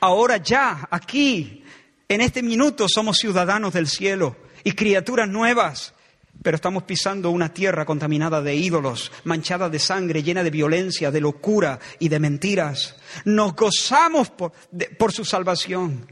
[0.00, 1.64] Ahora ya, aquí,
[2.08, 5.94] en este minuto somos ciudadanos del cielo y criaturas nuevas,
[6.42, 11.20] pero estamos pisando una tierra contaminada de ídolos, manchada de sangre, llena de violencia, de
[11.20, 12.96] locura y de mentiras.
[13.24, 14.52] Nos gozamos por,
[14.98, 16.10] por su salvación,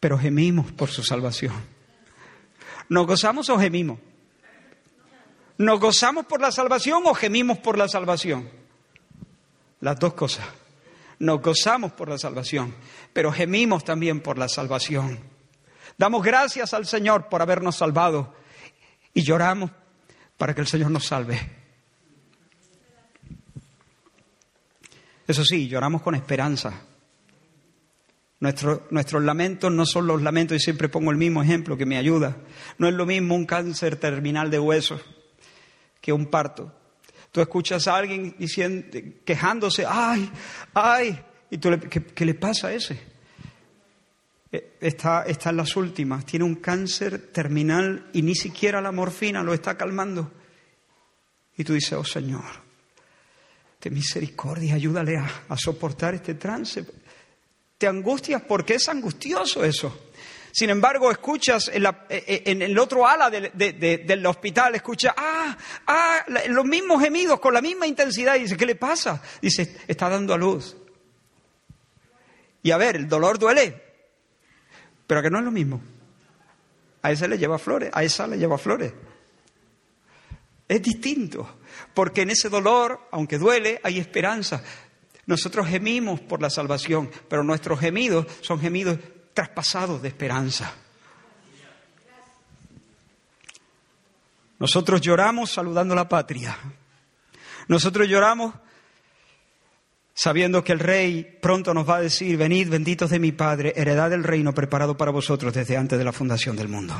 [0.00, 1.54] pero gemimos por su salvación.
[2.88, 3.98] ¿Nos gozamos o gemimos?
[5.58, 8.48] ¿Nos gozamos por la salvación o gemimos por la salvación?
[9.80, 10.46] Las dos cosas.
[11.18, 12.74] Nos gozamos por la salvación,
[13.12, 15.18] pero gemimos también por la salvación.
[15.96, 18.34] Damos gracias al Señor por habernos salvado
[19.12, 19.72] y lloramos
[20.36, 21.38] para que el Señor nos salve.
[25.26, 26.84] Eso sí, lloramos con esperanza.
[28.40, 32.36] nuestros lamentos no son los lamentos, y siempre pongo el mismo ejemplo que me ayuda.
[32.78, 35.02] No es lo mismo un cáncer terminal de huesos
[36.00, 36.72] que un parto.
[37.32, 40.30] Tú escuchas a alguien diciendo, quejándose, ay,
[40.74, 42.98] ay, y tú le, ¿qué, le pasa a ese?
[44.50, 49.42] Eh, está, está en las últimas, tiene un cáncer terminal y ni siquiera la morfina
[49.42, 50.32] lo está calmando.
[51.56, 52.44] Y tú dices, oh Señor,
[53.80, 56.84] de misericordia, ayúdale a, a soportar este trance.
[57.76, 60.07] Te angustias porque es angustioso eso.
[60.52, 65.56] Sin embargo, escuchas en, eh, eh, el otro ala del hospital, escucha, ah,
[65.86, 69.22] ah, los mismos gemidos con la misma intensidad y dice, ¿qué le pasa?
[69.40, 70.76] Dice, está dando a luz.
[72.62, 73.82] Y a ver, el dolor duele,
[75.06, 75.80] pero que no es lo mismo.
[77.02, 78.92] A ese le lleva flores, a esa le lleva flores.
[80.66, 81.58] Es distinto,
[81.94, 84.62] porque en ese dolor, aunque duele, hay esperanza.
[85.26, 88.98] Nosotros gemimos por la salvación, pero nuestros gemidos son gemidos
[89.38, 90.74] traspasados de esperanza.
[94.58, 96.58] Nosotros lloramos saludando la patria.
[97.68, 98.52] Nosotros lloramos
[100.12, 104.10] sabiendo que el Rey pronto nos va a decir, venid benditos de mi Padre, heredad
[104.10, 106.96] del reino preparado para vosotros desde antes de la fundación del mundo.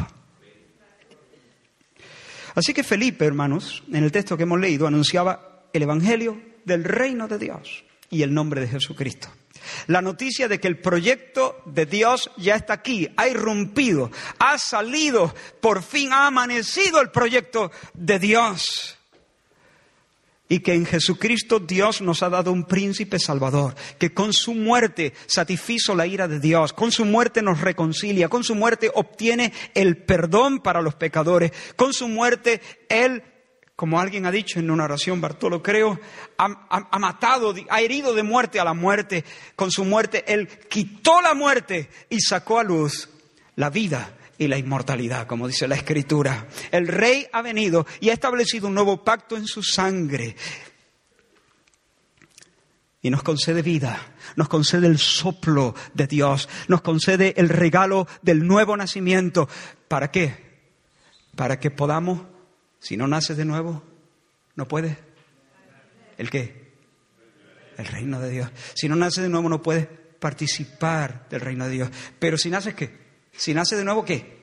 [2.54, 7.26] Así que Felipe, hermanos, en el texto que hemos leído, anunciaba el Evangelio del reino
[7.26, 9.28] de Dios y el nombre de Jesucristo.
[9.86, 15.34] La noticia de que el proyecto de Dios ya está aquí, ha irrumpido, ha salido,
[15.60, 18.98] por fin ha amanecido el proyecto de Dios.
[20.50, 25.12] Y que en Jesucristo Dios nos ha dado un príncipe salvador, que con su muerte
[25.26, 29.98] satisfizo la ira de Dios, con su muerte nos reconcilia, con su muerte obtiene el
[29.98, 33.22] perdón para los pecadores, con su muerte Él
[33.78, 36.00] como alguien ha dicho en una oración, Bartolo, creo,
[36.36, 39.24] ha, matado, ha herido de muerte a la muerte.
[39.54, 43.08] Con su muerte, Él quitó la muerte y sacó a luz
[43.54, 46.48] la vida y la inmortalidad, como dice la Escritura.
[46.72, 50.34] El Rey ha venido y ha establecido un nuevo pacto en su sangre.
[53.00, 58.44] Y nos concede vida, nos concede el soplo de Dios, nos concede el regalo del
[58.44, 59.48] nuevo nacimiento.
[59.86, 60.66] ¿Para qué?
[61.36, 62.22] Para que podamos
[62.80, 63.82] si no naces de nuevo,
[64.54, 64.96] no puedes.
[66.16, 66.72] ¿El qué?
[67.76, 68.50] El reino de Dios.
[68.74, 69.86] Si no naces de nuevo, no puedes
[70.18, 71.90] participar del reino de Dios.
[72.18, 73.08] Pero si naces, ¿qué?
[73.32, 74.38] Si naces de nuevo, ¿qué?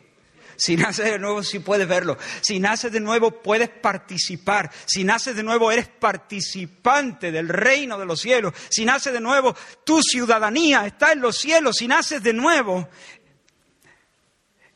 [0.58, 2.18] Si naces de nuevo, sí puedes verlo.
[2.42, 4.72] Si naces de nuevo, puedes participar.
[4.86, 8.54] Si naces de nuevo, eres participante del reino de los cielos.
[8.70, 11.76] Si naces de nuevo, tu ciudadanía está en los cielos.
[11.78, 12.88] Si naces de nuevo,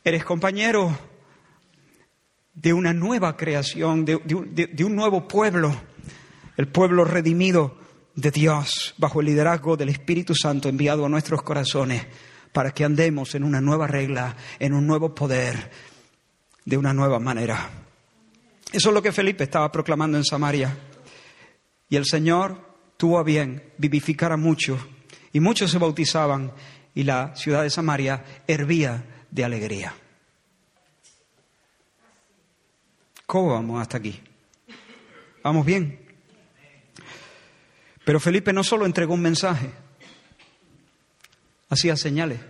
[0.04, 1.09] eres compañero
[2.54, 5.74] de una nueva creación, de, un nuevo pueblo,
[6.56, 7.78] el pueblo redimido
[8.14, 12.06] de Dios, bajo el liderazgo del Espíritu Santo enviado a nuestros corazones,
[12.52, 15.70] para que andemos en una nueva regla, en un nuevo poder,
[16.64, 17.70] de una nueva manera.
[18.72, 20.76] Eso es lo que Felipe estaba proclamando en Samaria.
[21.88, 24.80] Y el Señor tuvo a bien vivificar a muchos,
[25.32, 26.52] y muchos se bautizaban,
[26.94, 29.94] y la ciudad de Samaria hervía de alegría.
[33.30, 34.20] ¿Cómo vamos hasta aquí?
[35.44, 36.00] ¿Vamos bien?
[38.04, 39.70] Pero Felipe no solo entregó un mensaje,
[41.68, 42.40] hacía señales.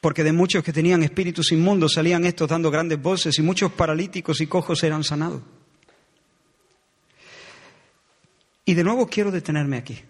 [0.00, 4.40] Porque de muchos que tenían espíritus inmundos salían estos dando grandes voces y muchos paralíticos
[4.40, 5.42] y cojos eran sanados.
[8.64, 10.00] Y de nuevo quiero detenerme aquí.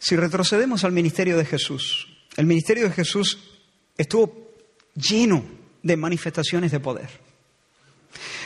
[0.00, 3.38] Si retrocedemos al ministerio de Jesús, el ministerio de Jesús
[3.96, 4.50] estuvo
[4.94, 5.44] lleno
[5.82, 7.08] de manifestaciones de poder.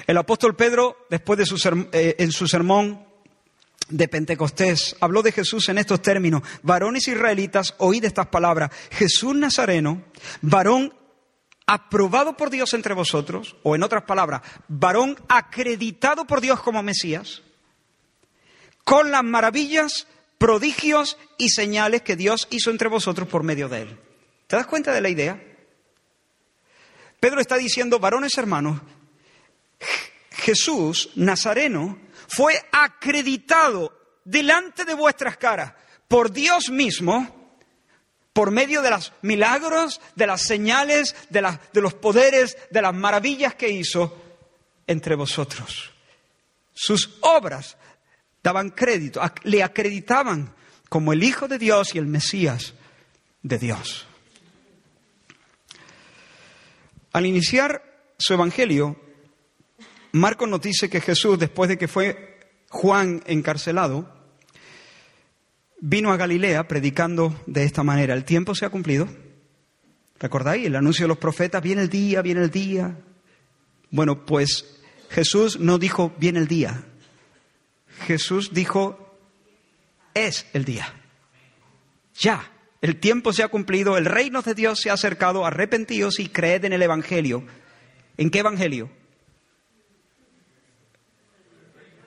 [0.07, 3.07] El apóstol Pedro, después de su, eh, en su sermón
[3.89, 6.43] de Pentecostés, habló de Jesús en estos términos.
[6.63, 8.71] Varones israelitas, oíd estas palabras.
[8.91, 10.03] Jesús Nazareno,
[10.43, 10.95] varón
[11.67, 17.43] aprobado por Dios entre vosotros, o en otras palabras, varón acreditado por Dios como Mesías,
[18.85, 20.07] con las maravillas
[20.39, 23.99] prodigios y señales que Dios hizo entre vosotros por medio de él.
[24.47, 25.43] ¿Te das cuenta de la idea?
[27.21, 28.81] Pedro está diciendo, varones hermanos,
[30.31, 33.93] Jesús Nazareno fue acreditado
[34.25, 35.75] delante de vuestras caras
[36.07, 37.37] por Dios mismo
[38.33, 43.57] por medio de los milagros, de las señales, de, de los poderes, de las maravillas
[43.57, 44.17] que hizo
[44.87, 45.91] entre vosotros.
[46.73, 47.77] Sus obras
[48.43, 50.55] daban crédito, le acreditaban
[50.89, 52.75] como el Hijo de Dios y el Mesías
[53.43, 54.07] de Dios.
[57.13, 57.83] Al iniciar
[58.19, 58.97] su Evangelio,
[60.13, 64.15] Marcos nos dice que Jesús, después de que fue Juan encarcelado,
[65.81, 68.15] vino a Galilea predicando de esta manera.
[68.15, 69.09] El tiempo se ha cumplido.
[70.19, 70.67] ¿Recordáis?
[70.67, 72.99] El anuncio de los profetas, viene el día, viene el día.
[73.91, 74.81] Bueno, pues
[75.11, 76.85] Jesús no dijo, viene el día.
[78.07, 79.17] Jesús dijo,
[80.15, 80.93] es el día.
[82.15, 86.29] Ya, el tiempo se ha cumplido, el reino de Dios se ha acercado, arrepentíos y
[86.29, 87.45] creed en el Evangelio.
[88.17, 88.91] ¿En qué Evangelio?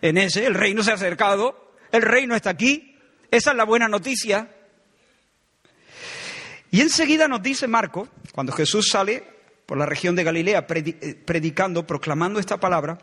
[0.02, 2.98] En ese, el reino se ha acercado, el reino está aquí,
[3.30, 4.50] esa es la buena noticia.
[6.72, 9.24] Y enseguida nos dice Marco, cuando Jesús sale
[9.66, 12.98] por la región de Galilea eh, predicando, proclamando esta palabra,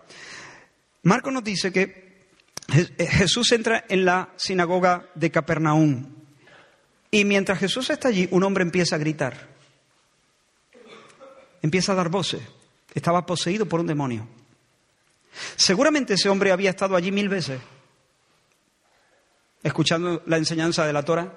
[1.03, 2.08] Marco nos dice que
[2.69, 6.07] Jesús entra en la sinagoga de Capernaum.
[7.11, 9.49] Y mientras Jesús está allí, un hombre empieza a gritar.
[11.63, 12.43] Empieza a dar voces.
[12.95, 14.29] Estaba poseído por un demonio.
[15.57, 17.61] Seguramente ese hombre había estado allí mil veces,
[19.63, 21.33] escuchando la enseñanza de la Torah.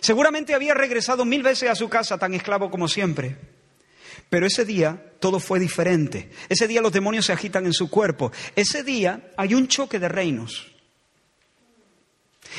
[0.00, 3.53] Seguramente había regresado mil veces a su casa tan esclavo como siempre.
[4.30, 6.30] Pero ese día todo fue diferente.
[6.48, 8.32] Ese día los demonios se agitan en su cuerpo.
[8.54, 10.66] Ese día hay un choque de reinos.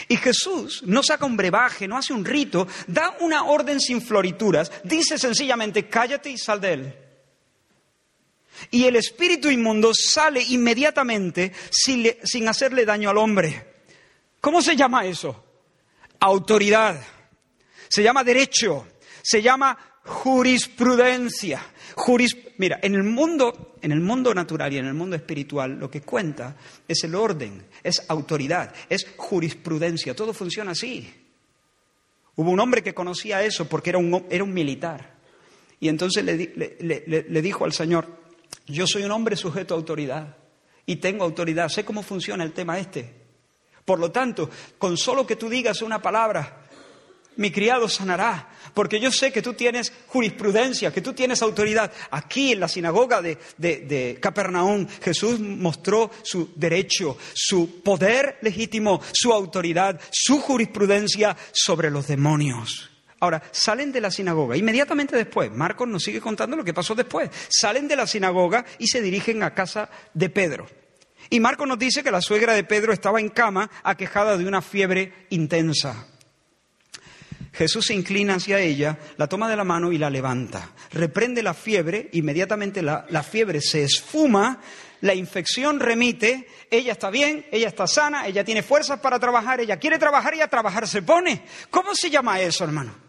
[0.07, 4.71] Y Jesús no saca un brebaje, no hace un rito, da una orden sin florituras,
[4.83, 6.95] dice sencillamente, cállate y sal de él.
[8.71, 13.73] Y el espíritu inmundo sale inmediatamente sin, sin hacerle daño al hombre.
[14.41, 15.43] ¿Cómo se llama eso?
[16.19, 17.01] Autoridad.
[17.89, 18.87] Se llama derecho.
[19.21, 21.61] Se llama jurisprudencia.
[22.57, 26.01] Mira, en el mundo, en el mundo natural y en el mundo espiritual, lo que
[26.01, 26.55] cuenta
[26.87, 30.15] es el orden, es autoridad, es jurisprudencia.
[30.15, 31.11] Todo funciona así.
[32.35, 35.15] Hubo un hombre que conocía eso porque era un, era un militar.
[35.79, 38.07] Y entonces le dijo al Señor,
[38.67, 40.37] yo soy un hombre sujeto a autoridad
[40.85, 43.25] y tengo autoridad, sé cómo funciona el tema este.
[43.83, 46.65] Por lo tanto, con solo que tú digas una palabra,
[47.37, 51.91] mi criado sanará, porque yo sé que tú tienes jurisprudencia, que tú tienes autoridad.
[52.11, 59.33] Aquí en la sinagoga de, de, Capernaum, Jesús mostró su derecho, su poder legítimo, su
[59.33, 62.91] autoridad, su jurisprudencia sobre los demonios.
[63.21, 64.57] Ahora, salen de la sinagoga.
[64.57, 67.29] Inmediatamente después, Marcos nos sigue contando lo que pasó después.
[67.49, 70.67] Salen de la sinagoga y se dirigen a casa de Pedro.
[71.29, 74.61] Y Marcos nos dice que la suegra de Pedro estaba en cama, aquejada de una
[74.61, 76.07] fiebre intensa.
[77.57, 80.71] Jesús se inclina hacia ella, la toma de la mano y la levanta.
[80.91, 84.59] Reprende la fiebre, inmediatamente la, la, fiebre se esfuma,
[85.01, 89.77] la infección remite, ella está bien, ella está sana, ella tiene fuerzas para trabajar, ella
[89.77, 91.43] quiere trabajar y a trabajar se pone.
[91.69, 93.05] ¿Cómo se llama eso, hermano?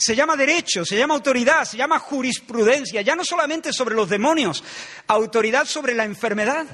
[0.00, 4.64] se llama derecho, se llama autoridad, se llama jurisprudencia, ya no solamente sobre los demonios,
[5.06, 6.64] autoridad sobre la enfermedad.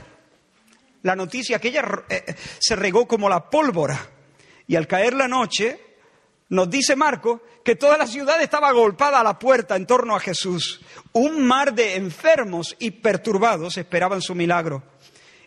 [1.03, 3.99] La noticia que ella eh, se regó como la pólvora
[4.69, 5.86] y al caer la noche
[6.49, 10.21] nos dice Marco que toda la ciudad estaba agolpada a la puerta en torno a
[10.21, 10.81] Jesús.
[11.13, 14.83] Un mar de enfermos y perturbados esperaban su milagro.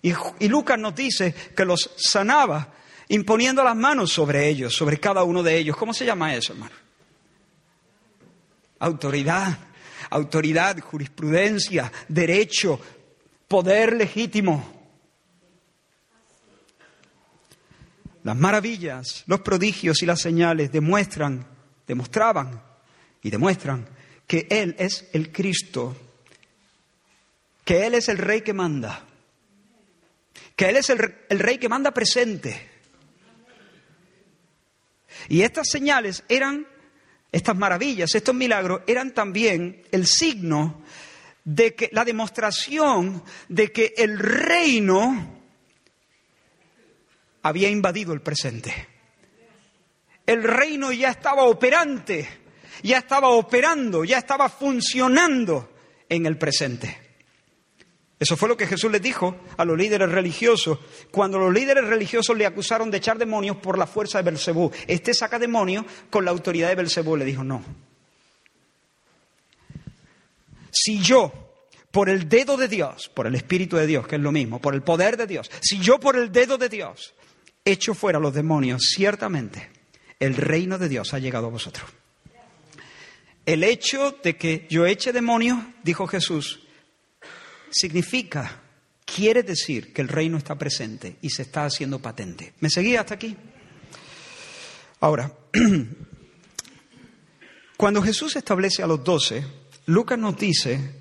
[0.02, 2.74] Y, y Lucas nos dice que los sanaba
[3.08, 5.78] imponiendo las manos sobre ellos, sobre cada uno de ellos.
[5.78, 6.76] ¿Cómo se llama eso, hermano?
[8.80, 9.58] autoridad,
[10.10, 12.80] autoridad, jurisprudencia, derecho,
[13.48, 14.79] poder legítimo.
[18.24, 21.46] Las maravillas, los prodigios y las señales demuestran,
[21.88, 22.62] demostraban
[23.22, 23.88] y demuestran
[24.28, 25.96] que Él es el Cristo,
[27.64, 29.06] que Él es el Rey que manda,
[30.56, 32.70] que Él es el, el Rey que manda presente.
[35.30, 36.68] Y estas señales eran
[37.32, 40.82] estas maravillas, estos milagros eran también el signo
[41.44, 45.39] de que la demostración de que el reino
[47.44, 48.74] había invadido el presente.
[50.26, 52.28] El reino ya estaba operante,
[52.84, 55.72] ya estaba operando, ya estaba funcionando
[56.08, 57.10] en el presente.
[58.20, 60.78] Eso fue lo que Jesús les dijo a los líderes religiosos
[61.10, 64.72] cuando los líderes religiosos le acusaron de echar demonios por la fuerza de Belcebú.
[64.88, 67.16] Este saca demonios con la autoridad de Belcebú.
[67.16, 67.64] Le dijo, no.
[70.70, 71.32] Si yo,
[71.92, 74.76] por el dedo de Dios, por el Espíritu de Dios, que es lo mismo, por
[74.76, 77.14] el poder de Dios, si yo por el dedo de Dios
[77.72, 79.70] echo fuera los demonios, ciertamente
[80.20, 81.90] el reino de Dios ha llegado a vosotros.
[83.46, 86.60] El hecho de que yo eche demonios, dijo Jesús,
[87.72, 88.62] significa,
[89.06, 92.54] quiere decir que el reino está presente y se está haciendo patente.
[92.60, 93.36] ¿Me seguía hasta aquí?
[95.00, 95.34] Ahora,
[97.78, 99.44] cuando Jesús establece a los doce,
[99.86, 100.99] Lucas nos dice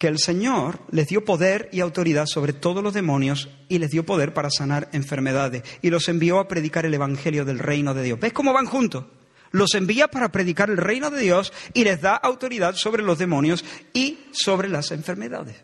[0.00, 4.06] que el Señor les dio poder y autoridad sobre todos los demonios y les dio
[4.06, 8.18] poder para sanar enfermedades y los envió a predicar el Evangelio del reino de Dios.
[8.18, 9.04] ¿Ves cómo van juntos?
[9.50, 13.62] Los envía para predicar el reino de Dios y les da autoridad sobre los demonios
[13.92, 15.56] y sobre las enfermedades.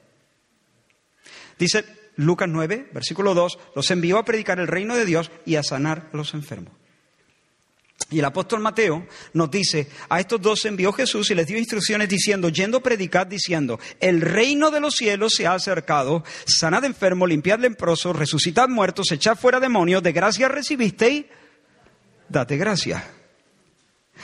[1.59, 5.63] Dice Lucas 9, versículo 2, los envió a predicar el reino de Dios y a
[5.63, 6.75] sanar a los enfermos.
[8.09, 12.09] Y el apóstol Mateo nos dice, a estos dos envió Jesús y les dio instrucciones
[12.09, 17.29] diciendo, yendo a predicar, diciendo, el reino de los cielos se ha acercado, sanad enfermos,
[17.29, 21.25] limpiad leprosos, resucitad muertos, echad fuera demonios, de gracia recibisteis,
[22.29, 23.13] date gracia.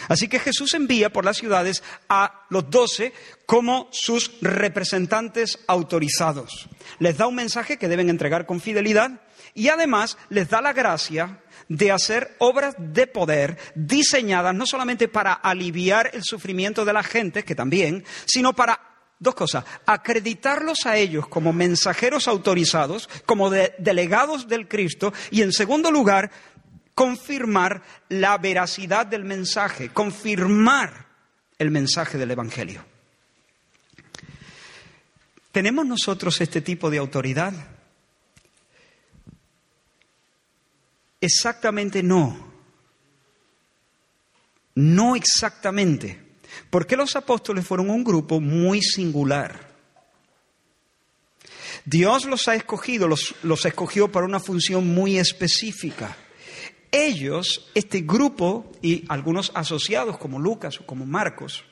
[0.09, 3.13] Así que Jesús envía por las ciudades a los doce
[3.47, 6.69] como sus representantes autorizados.
[6.99, 9.21] Les da un mensaje que deben entregar con fidelidad
[9.55, 15.33] y además les da la gracia de hacer obras de poder diseñadas no solamente para
[15.33, 18.81] aliviar el sufrimiento de la gente, que también, sino para
[19.19, 25.91] dos cosas, acreditarlos a ellos como mensajeros autorizados, como delegados del Cristo, y en segundo
[25.91, 26.31] lugar,
[26.95, 31.07] confirmar la veracidad del mensaje, confirmar
[31.59, 32.85] el mensaje del Evangelio.
[35.53, 37.53] ¿Tenemos nosotros este tipo de autoridad?
[41.23, 42.53] Exactamente no.
[44.75, 46.21] No exactamente.
[46.69, 49.73] Porque los apóstoles fueron un grupo muy singular.
[51.87, 56.15] Dios los ha escogido, los, los escogió para una función muy específica
[56.93, 61.65] ellos, este grupo y algunos asociados como Lucas o como Marcos,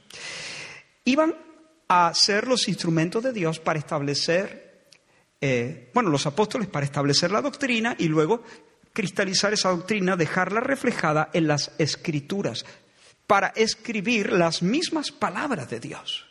[1.05, 1.37] iban
[1.89, 4.89] a ser los instrumentos de Dios para establecer,
[5.41, 8.43] eh, bueno, los apóstoles para establecer la doctrina y luego
[9.01, 12.67] cristalizar esa doctrina, dejarla reflejada en las escrituras,
[13.27, 16.27] para escribir las mismas palabras de Dios.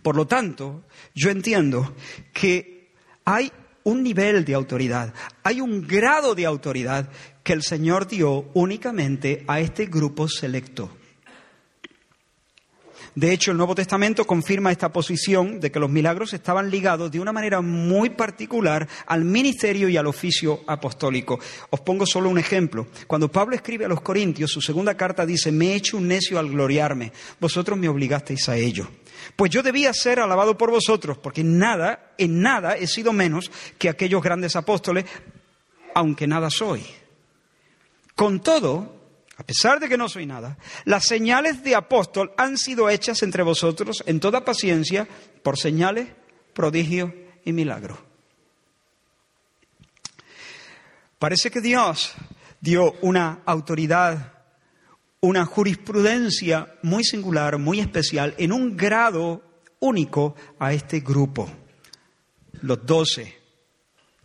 [0.00, 1.96] Por lo tanto, yo entiendo
[2.32, 2.92] que
[3.24, 3.50] hay
[3.82, 7.08] un nivel de autoridad, hay un grado de autoridad
[7.42, 10.88] que el Señor dio únicamente a este grupo selecto.
[13.14, 17.20] De hecho, el Nuevo Testamento confirma esta posición de que los milagros estaban ligados de
[17.20, 21.38] una manera muy particular al ministerio y al oficio apostólico.
[21.70, 22.88] Os pongo solo un ejemplo.
[23.06, 26.40] Cuando Pablo escribe a los Corintios, su segunda carta dice, me he hecho un necio
[26.40, 28.88] al gloriarme, vosotros me obligasteis a ello.
[29.36, 33.50] Pues yo debía ser alabado por vosotros, porque en nada, en nada he sido menos
[33.78, 35.04] que aquellos grandes apóstoles,
[35.94, 36.84] aunque nada soy.
[38.16, 39.03] Con todo,
[39.36, 43.42] a pesar de que no soy nada, las señales de apóstol han sido hechas entre
[43.42, 45.08] vosotros en toda paciencia
[45.42, 46.08] por señales,
[46.52, 47.10] prodigios
[47.44, 47.98] y milagros.
[51.18, 52.12] Parece que Dios
[52.60, 54.34] dio una autoridad
[55.24, 59.42] una jurisprudencia muy singular, muy especial, en un grado
[59.80, 61.48] único a este grupo,
[62.60, 63.34] los doce.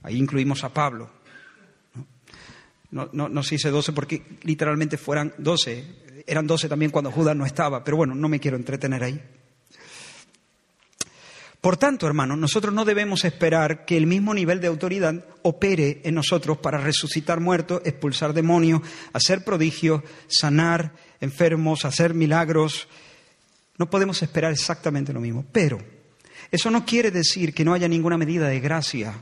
[0.03, 1.10] Ahí incluimos a Pablo.
[2.91, 5.85] No, no, se dice doce porque literalmente fueran doce.
[6.25, 9.21] Eran doce también cuando Judas no estaba, pero bueno, no me quiero entretener ahí.
[11.61, 16.15] Por tanto, hermanos, nosotros no debemos esperar que el mismo nivel de autoridad opere en
[16.15, 18.81] nosotros para resucitar muertos, expulsar demonios,
[19.11, 22.87] hacer prodigios, sanar enfermos, hacer milagros.
[23.77, 25.45] No podemos esperar exactamente lo mismo.
[25.51, 25.79] Pero
[26.49, 29.21] eso no quiere decir que no haya ninguna medida de gracia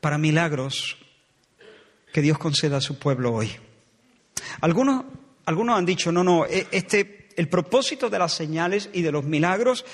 [0.00, 0.98] para milagros
[2.12, 3.56] que Dios conceda a su pueblo hoy.
[4.60, 5.04] Algunos,
[5.44, 9.24] algunos han dicho, no, no, e, este, el propósito de las señales y de los
[9.24, 9.84] milagros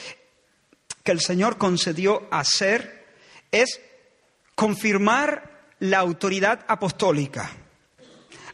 [1.02, 3.04] que el Señor concedió hacer
[3.52, 3.80] es
[4.54, 7.50] confirmar la autoridad apostólica,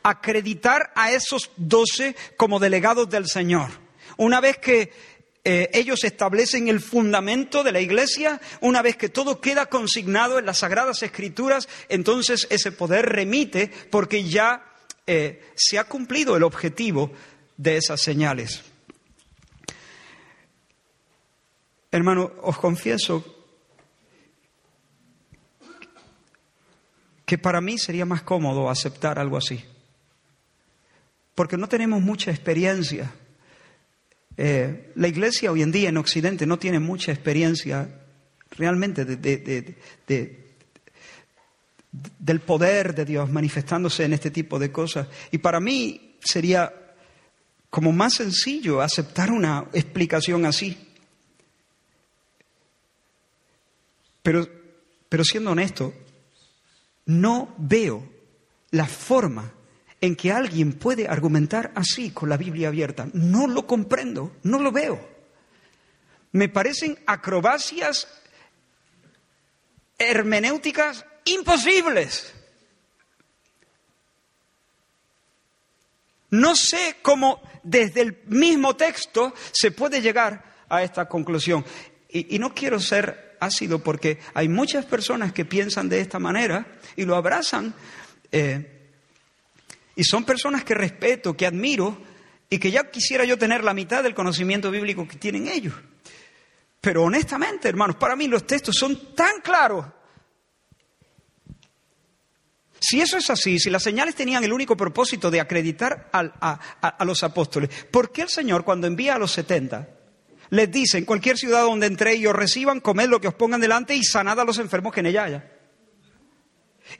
[0.02, 3.70] acreditar a esos doce como delegados del Señor.
[4.16, 4.92] Una vez que
[5.42, 10.44] eh, ellos establecen el fundamento de la Iglesia, una vez que todo queda consignado en
[10.44, 14.64] las Sagradas Escrituras, entonces ese poder remite porque ya
[15.06, 17.12] eh, se ha cumplido el objetivo
[17.56, 18.62] de esas señales.
[21.90, 23.24] Hermano, os confieso
[27.24, 29.64] que para mí sería más cómodo aceptar algo así,
[31.34, 33.10] porque no tenemos mucha experiencia.
[34.36, 37.88] Eh, la iglesia hoy en día en Occidente no tiene mucha experiencia
[38.56, 39.04] realmente
[42.18, 45.08] del poder de Dios manifestándose en este tipo de cosas.
[45.30, 46.72] Y para mí sería
[47.68, 50.88] como más sencillo aceptar una explicación así.
[54.22, 54.46] Pero,
[55.08, 55.94] pero siendo honesto,
[57.06, 58.08] no veo
[58.70, 59.52] la forma
[60.00, 63.08] en que alguien puede argumentar así con la Biblia abierta.
[63.12, 65.00] No lo comprendo, no lo veo.
[66.32, 68.08] Me parecen acrobacias
[69.98, 72.32] hermenéuticas imposibles.
[76.30, 81.64] No sé cómo desde el mismo texto se puede llegar a esta conclusión.
[82.08, 87.04] Y, no quiero ser ácido porque hay muchas personas que piensan de esta manera y
[87.04, 87.74] lo abrazan.
[88.32, 88.79] Eh,
[90.00, 92.00] y son personas que respeto, que admiro
[92.48, 95.74] y que ya quisiera yo tener la mitad del conocimiento bíblico que tienen ellos.
[96.80, 99.84] Pero honestamente, hermanos, para mí los textos son tan claros.
[102.80, 107.22] Si eso es así, si las señales tenían el único propósito de acreditar a, los
[107.22, 109.86] apóstoles, ¿por qué el Señor cuando envía a los setenta
[110.48, 113.60] les dice en cualquier ciudad donde entréis y os reciban, comed lo que os pongan
[113.60, 115.59] delante y sanad a los enfermos que en ella haya?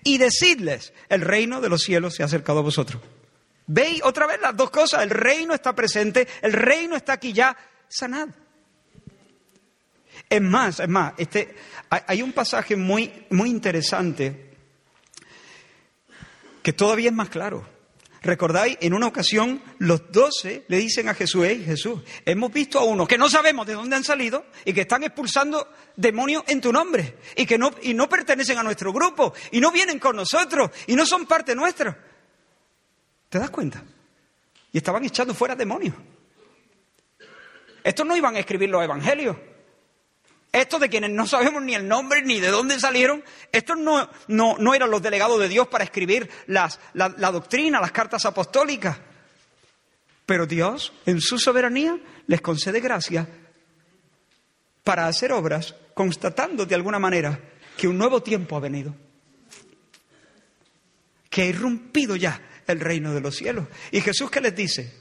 [0.03, 3.03] Y decidles, el reino de los cielos se ha acercado a vosotros.
[3.66, 7.57] Veis otra vez las dos cosas, el reino está presente, el reino está aquí ya,
[7.88, 8.28] sanad.
[10.28, 11.55] Es más, es más, este,
[11.88, 14.51] hay un pasaje muy, muy interesante
[16.62, 17.66] que todavía es más claro.
[18.22, 18.76] ¿Recordáis?
[18.80, 23.08] En una ocasión los doce le dicen a Jesús, hey Jesús, hemos visto a unos
[23.08, 27.16] que no sabemos de dónde han salido y que están expulsando demonios en tu nombre
[27.34, 30.96] y que no, y no pertenecen a nuestro grupo y no vienen con nosotros y
[30.96, 31.98] no son parte nuestra.
[33.30, 33.82] ¿Te das cuenta?
[34.72, 35.94] Y estaban echando fuera demonios.
[37.82, 39.36] Estos no iban a escribir los evangelios.
[40.53, 43.22] Estos de quienes no sabemos ni el nombre ni de dónde salieron,
[43.53, 48.24] estos no, no, eran los delegados de Dios para escribir la, la doctrina, las cartas
[48.24, 48.98] apostólicas.
[50.26, 53.28] Pero Dios, en su soberanía, les concede gracia
[54.84, 57.38] para hacer obras constatando de alguna manera
[57.76, 58.94] que un nuevo tiempo ha venido,
[61.28, 63.66] que ha irrumpido ya el reino de los cielos.
[63.90, 64.94] ¿Y Jesús qué les dice?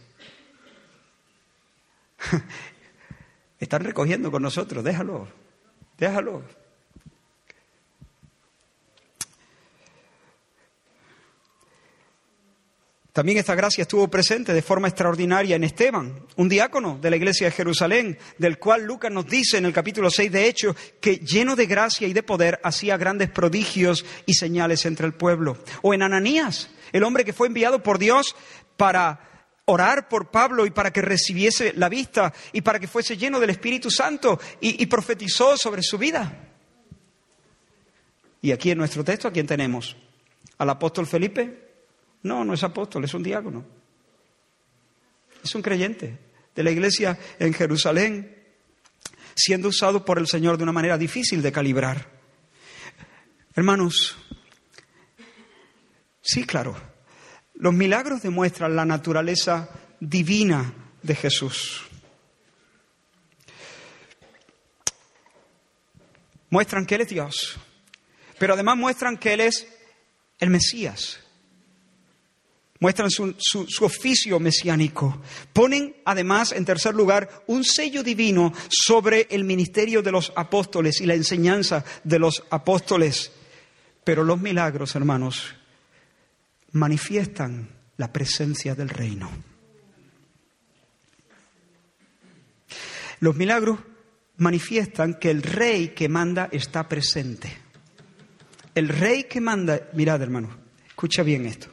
[3.60, 5.28] Están recogiendo con nosotros, déjalo,
[6.00, 6.44] déjalo.
[13.12, 17.48] También esta gracia estuvo presente de forma extraordinaria en Esteban, un diácono de la iglesia
[17.48, 21.58] de Jerusalén, del cual Lucas nos dice en el capítulo 6 de Hechos que lleno
[21.58, 25.58] de gracia y de poder hacía grandes prodigios y señales entre el pueblo.
[25.82, 28.36] O en Ananías, el hombre que fue enviado por Dios
[28.78, 29.29] para
[29.70, 33.52] orar por Pablo y para que recibiese la vista y para que fuese lleno del
[33.52, 36.48] Espíritu Santo y, profetizó sobre su vida.
[38.42, 39.96] Y aquí en nuestro texto, ¿a quién tenemos?
[40.58, 41.70] ¿Al apóstol Felipe?
[42.24, 43.64] No, no es apóstol, es un diácono.
[45.44, 46.18] Es un creyente
[46.56, 48.38] de la iglesia en Jerusalén,
[49.36, 52.10] siendo usado por el Señor de una manera difícil de calibrar.
[53.56, 54.18] Hermanos,
[56.22, 56.76] sí, claro,
[57.60, 61.82] los milagros demuestran la naturaleza divina de Jesús.
[66.50, 67.58] Muestran que Él es Dios,
[68.40, 69.68] pero además muestran que Él es
[70.40, 71.20] el Mesías.
[72.80, 73.36] Muestran su,
[73.82, 75.22] oficio mesiánico.
[75.52, 81.06] Ponen, además, en tercer lugar, un sello divino sobre el ministerio de los apóstoles y
[81.06, 83.34] la enseñanza de los apóstoles.
[84.06, 85.59] Pero los milagros, hermanos,
[86.72, 89.30] manifiestan la presencia del reino.
[93.20, 93.80] Los milagros
[94.38, 97.52] manifiestan que el rey que manda está presente.
[98.74, 100.50] El rey que manda, mirad hermano,
[100.88, 101.68] escucha bien esto.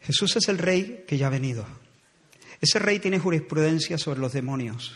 [0.00, 1.66] Jesús es el rey que ya ha venido.
[2.60, 4.94] Ese rey tiene jurisprudencia sobre los demonios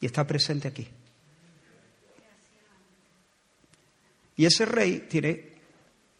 [0.00, 0.88] y está presente aquí.
[4.36, 5.51] Y ese rey tiene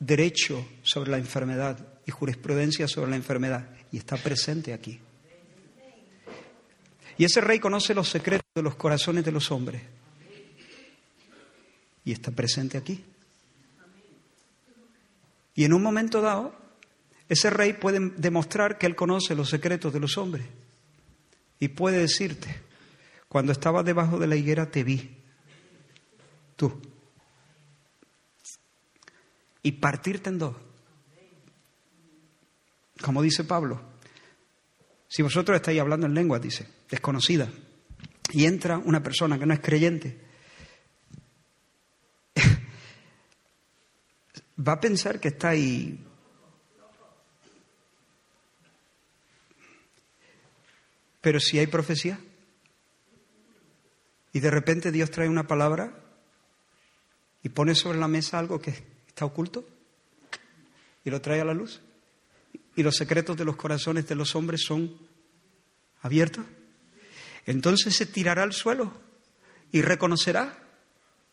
[0.02, 5.00] derecho sobre la enfermedad y jurisprudencia sobre la enfermedad y está presente aquí.
[7.16, 9.82] Y ese rey conoce los secretos de los corazones de los hombres
[12.04, 13.04] y está presente aquí.
[15.54, 16.52] Y en un momento dado,
[17.28, 20.44] ese rey puede demostrar que él conoce los secretos de los hombres
[21.60, 22.60] y puede decirte,
[23.28, 25.16] cuando estaba debajo de la higuera te vi,
[26.56, 26.91] tú
[29.62, 30.56] y partirte en dos.
[33.00, 33.80] Como dice Pablo,
[35.08, 37.48] si vosotros estáis hablando en lenguas, dice, desconocida,
[38.30, 40.20] y entra una persona que no es creyente,
[44.58, 45.98] va a pensar que estáis
[51.22, 52.18] Pero si hay profecía,
[54.32, 55.94] y de repente Dios trae una palabra
[57.44, 58.74] y pone sobre la mesa algo que
[59.12, 59.64] está oculto
[61.04, 61.80] y lo trae a la luz,
[62.74, 64.96] y los secretos de los corazones de los hombres son
[66.00, 66.44] abiertos,
[67.44, 68.92] entonces se tirará al suelo
[69.70, 70.58] y reconocerá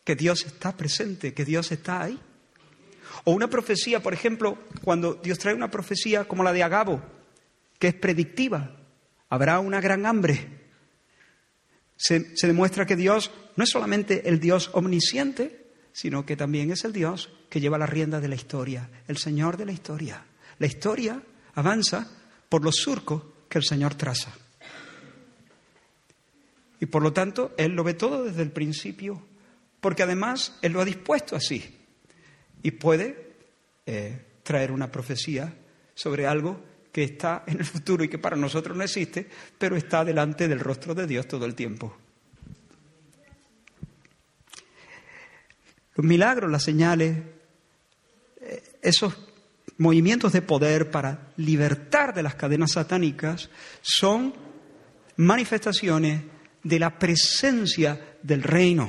[0.04, 2.18] que Dios está presente, que Dios está ahí.
[3.24, 7.02] O una profecía, por ejemplo, cuando Dios trae una profecía como la de Agabo,
[7.78, 8.76] que es predictiva,
[9.28, 10.48] habrá una gran hambre.
[11.96, 15.59] Se, se, demuestra que Dios no es solamente el Dios omnisciente,
[15.92, 19.56] sino que también es el Dios que lleva la rienda de la historia, el Señor
[19.56, 20.24] de la historia.
[20.58, 21.22] La historia
[21.54, 22.08] avanza
[22.48, 24.32] por los surcos que el Señor traza.
[26.80, 29.22] Y por lo tanto, Él lo ve todo desde el principio,
[29.80, 31.78] porque además Él lo ha dispuesto así.
[32.62, 33.34] Y puede
[33.86, 35.54] eh, traer una profecía
[35.94, 36.62] sobre algo
[36.92, 39.28] que está en el futuro y que para nosotros no existe,
[39.58, 41.96] pero está delante del rostro de Dios todo el tiempo.
[46.00, 47.14] Los milagros, las señales,
[48.40, 49.18] eh, esos
[49.76, 53.50] movimientos de poder para libertar de las cadenas satánicas
[53.82, 54.32] son
[55.16, 56.22] manifestaciones
[56.62, 58.88] de la presencia del reino.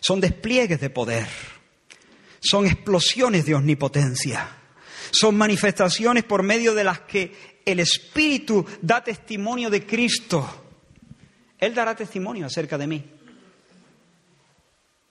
[0.00, 1.28] Son despliegues de poder,
[2.40, 4.48] son explosiones de omnipotencia,
[5.10, 10.78] son manifestaciones por medio de las que el Espíritu da testimonio de Cristo.
[11.58, 13.04] Él dará testimonio acerca de mí.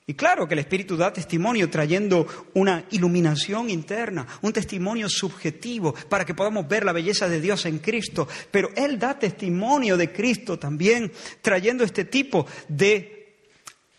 [0.08, 6.26] Y claro que el Espíritu da testimonio trayendo una iluminación interna, un testimonio subjetivo para
[6.26, 8.28] que podamos ver la belleza de Dios en Cristo.
[8.50, 13.38] Pero Él da testimonio de Cristo también trayendo este tipo de,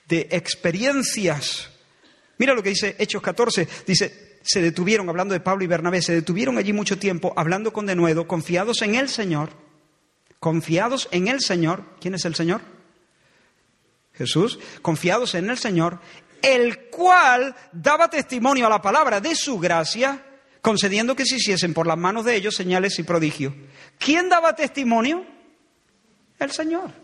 [0.09, 1.71] de experiencias.
[2.39, 3.69] Mira lo que dice Hechos 14.
[3.87, 7.87] Dice, se detuvieron, hablando de Pablo y Bernabé, se detuvieron allí mucho tiempo hablando con
[7.87, 9.51] denuedo, confiados en el Señor,
[10.41, 11.85] confiados en el Señor.
[12.01, 12.61] ¿Quién es el Señor?
[14.15, 16.01] Jesús, confiados en el Señor,
[16.43, 20.25] el cual daba testimonio a la palabra de su gracia,
[20.61, 23.55] concediendo que se hiciesen por las manos de ellos señales y prodigios.
[23.99, 25.25] ¿Quién daba testimonio?
[26.39, 27.03] El Señor.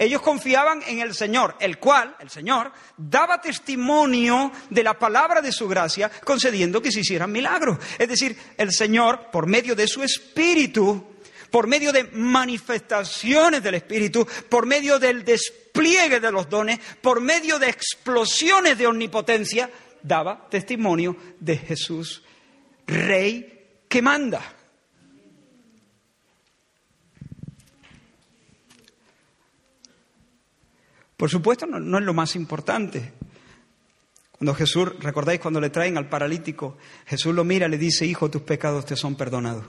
[0.00, 5.50] Ellos confiaban en el Señor, el cual, el Señor, daba testimonio de la palabra de
[5.50, 7.78] su gracia, concediendo que se hicieran milagros.
[7.98, 11.04] Es decir, el Señor, por medio de su Espíritu,
[11.50, 15.24] por medio de manifestaciones del Espíritu, por medio del
[15.78, 19.70] despliegue de los dones, por medio de explosiones de omnipotencia,
[20.02, 22.22] daba testimonio de Jesús,
[22.86, 24.40] Rey que manda.
[31.16, 33.12] Por supuesto, no, no, es lo más importante.
[34.32, 38.30] Cuando Jesús, recordáis cuando le traen al paralítico, Jesús lo mira y le dice, hijo,
[38.30, 39.64] tus pecados te son perdonados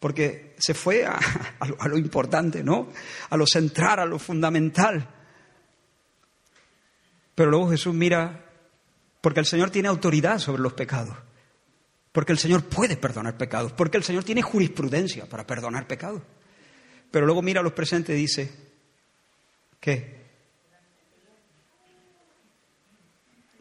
[0.00, 1.18] porque se fue a,
[1.60, 2.88] a, lo, importante, ¿no?
[3.28, 5.06] A lo central, a lo fundamental.
[7.34, 8.46] Pero luego Jesús mira,
[9.20, 11.16] porque el Señor tiene autoridad sobre los pecados,
[12.12, 16.22] porque el Señor puede perdonar pecados, porque el Señor tiene jurisprudencia para perdonar pecados.
[17.10, 18.50] Pero luego mira a los presentes y dice,
[19.80, 20.18] ¿qué?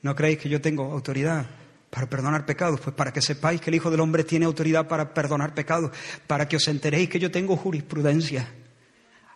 [0.02, 1.59] ¿No creéis que yo tengo autoridad
[1.90, 5.14] para perdonar pecados, pues para que sepáis que el Hijo del Hombre tiene autoridad para
[5.14, 5.92] perdonar pecados,
[6.28, 8.48] para que os enteréis que yo tengo jurisprudencia.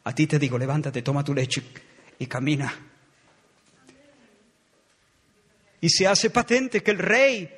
[0.04, 1.64] A ti te digo, levántate, toma tu leche
[2.20, 2.74] y camina.
[5.82, 7.50] Y se hace patente que el Rey,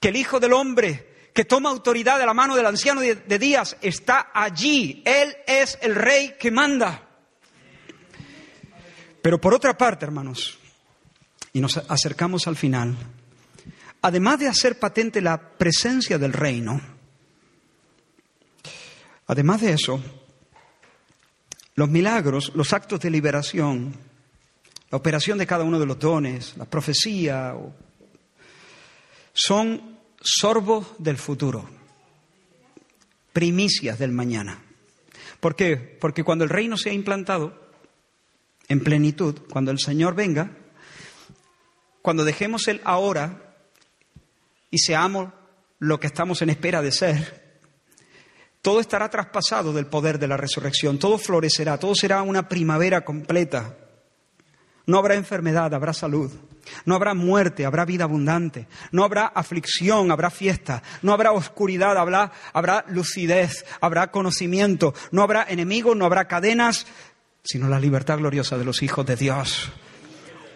[0.00, 3.38] que el Hijo del Hombre, que toma autoridad de la mano del anciano de, de
[3.38, 5.02] Días, está allí.
[5.06, 7.08] Él es el Rey que manda.
[9.22, 10.58] Pero por otra parte, hermanos,
[11.52, 12.96] y nos acercamos al final,
[14.02, 16.80] además de hacer patente la presencia del reino,
[19.26, 20.00] además de eso,
[21.74, 23.94] los milagros, los actos de liberación,
[24.90, 27.54] la operación de cada uno de los dones, la profecía,
[29.32, 31.68] son sorbos del futuro,
[33.32, 34.62] primicias del mañana.
[35.40, 35.76] ¿Por qué?
[35.76, 37.68] Porque cuando el reino sea implantado
[38.66, 40.50] en plenitud, cuando el Señor venga,
[42.02, 43.47] cuando dejemos el ahora
[44.70, 45.32] y seamos
[45.78, 47.60] lo que estamos en espera de ser,
[48.62, 53.76] todo estará traspasado del poder de la resurrección, todo florecerá, todo será una primavera completa.
[54.86, 56.32] No habrá enfermedad, habrá salud.
[56.84, 58.68] No habrá muerte, habrá vida abundante.
[58.90, 60.82] No habrá aflicción, habrá fiesta.
[61.02, 64.94] No habrá oscuridad, habrá, habrá lucidez, habrá conocimiento.
[65.10, 66.86] No habrá enemigos, no habrá cadenas,
[67.44, 69.70] sino la libertad gloriosa de los hijos de Dios.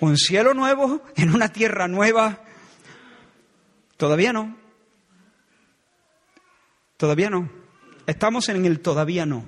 [0.00, 2.42] Un cielo nuevo en una tierra nueva
[4.02, 4.56] Todavía no.
[6.96, 7.48] Todavía no.
[8.04, 9.44] estamos en el todavía no.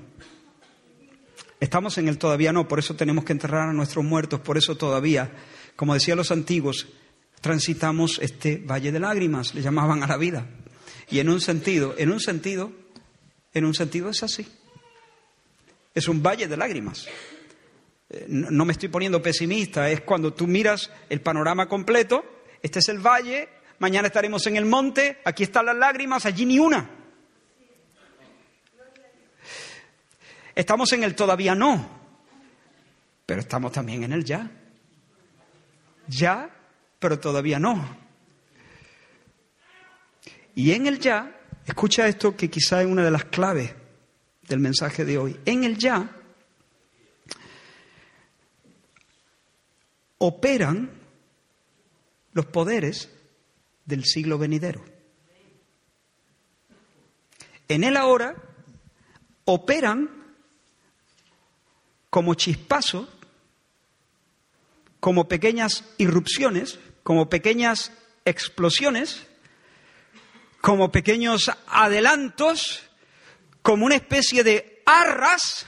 [1.59, 4.76] Estamos en el todavía no, por eso tenemos que enterrar a nuestros muertos, por eso
[4.76, 5.32] todavía,
[5.74, 6.86] como decían los antiguos,
[7.40, 10.46] transitamos este valle de lágrimas, le llamaban a la vida.
[11.11, 12.70] Y en un sentido, en un sentido,
[13.55, 14.46] en un sentido es así.
[15.96, 17.09] Es un valle de lágrimas.
[18.09, 22.24] Eh, no me estoy poniendo pesimista, es cuando tú miras el panorama completo,
[22.62, 23.48] este es el valle,
[23.78, 26.88] mañana estaremos en el monte, aquí están las lágrimas, allí ni una.
[30.54, 31.88] Estamos en el todavía no,
[33.26, 34.50] pero estamos también en el ya.
[36.06, 36.50] Ya,
[36.98, 37.96] pero todavía no.
[40.54, 43.74] Y en el ya, escucha esto que quizá es una de las claves
[44.42, 45.40] del mensaje de hoy.
[45.44, 46.08] En el ya
[50.18, 50.90] operan
[52.32, 53.10] los poderes
[53.85, 54.85] del siglo venidero.
[57.68, 58.37] En el ahora
[59.45, 60.11] operan
[62.11, 63.09] como chispazos,
[65.01, 67.93] como pequeñas irrupciones, como pequeñas
[68.24, 69.26] explosiones,
[70.61, 72.82] como pequeños adelantos,
[73.62, 75.66] como una especie de arras,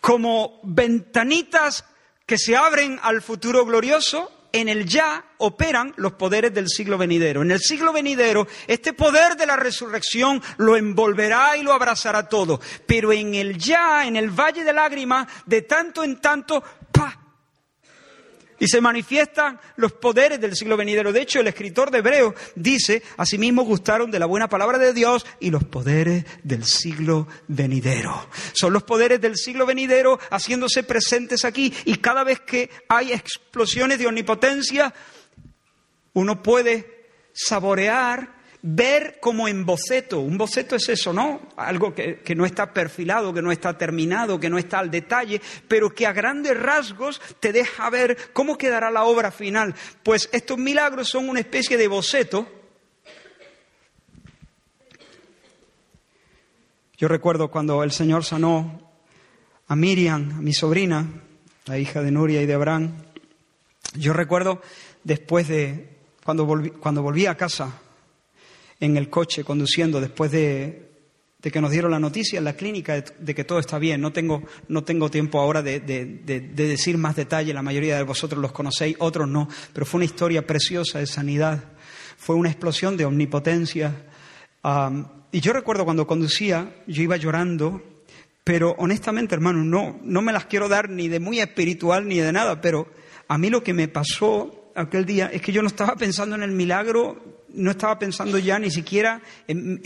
[0.00, 1.84] como ventanitas
[2.26, 7.42] que se abren al futuro glorioso, en el ya operan los poderes del siglo venidero.
[7.42, 12.60] En el siglo venidero, este poder de la resurrección lo envolverá y lo abrazará todo.
[12.86, 16.62] Pero en el ya, en el valle de lágrimas, de tanto en tanto.
[18.62, 21.12] Y se manifiestan los poderes del siglo venidero.
[21.12, 25.26] De hecho, el escritor de Hebreo dice, asimismo gustaron de la buena palabra de Dios
[25.40, 28.28] y los poderes del siglo venidero.
[28.52, 33.98] Son los poderes del siglo venidero haciéndose presentes aquí y cada vez que hay explosiones
[33.98, 34.94] de omnipotencia,
[36.12, 40.20] uno puede saborear ver como en boceto.
[40.20, 41.48] Un boceto es eso, ¿no?
[41.56, 45.90] Algo que, no está perfilado, que no está terminado, que no está al detalle, pero
[45.90, 49.74] que a grandes rasgos te deja ver cómo quedará la obra final.
[50.02, 52.48] Pues estos milagros son una especie de boceto.
[56.96, 58.92] Yo recuerdo cuando el Señor sanó
[59.66, 61.04] a Miriam, a mi sobrina,
[61.66, 62.92] la hija de Nuria y de Abraham.
[63.94, 64.62] Yo recuerdo
[65.02, 67.81] después de cuando volví, cuando volví a casa
[68.82, 70.90] en el coche conduciendo después de,
[71.40, 74.00] que nos dieron la noticia en la clínica de, que todo está bien.
[74.00, 78.50] No tengo, no tengo tiempo ahora de, decir más detalle, la mayoría de vosotros los
[78.50, 81.62] conocéis, otros no, pero fue una historia preciosa de sanidad,
[82.16, 84.04] fue una explosión de omnipotencia.
[85.30, 87.80] y yo recuerdo cuando conducía, yo iba llorando,
[88.42, 92.32] pero honestamente, hermano, no, no me las quiero dar ni de muy espiritual ni de
[92.32, 92.88] nada, pero
[93.28, 96.42] a mí lo que me pasó aquel día es que yo no estaba pensando en
[96.42, 99.80] el milagro no estaba pensando ya ni siquiera en,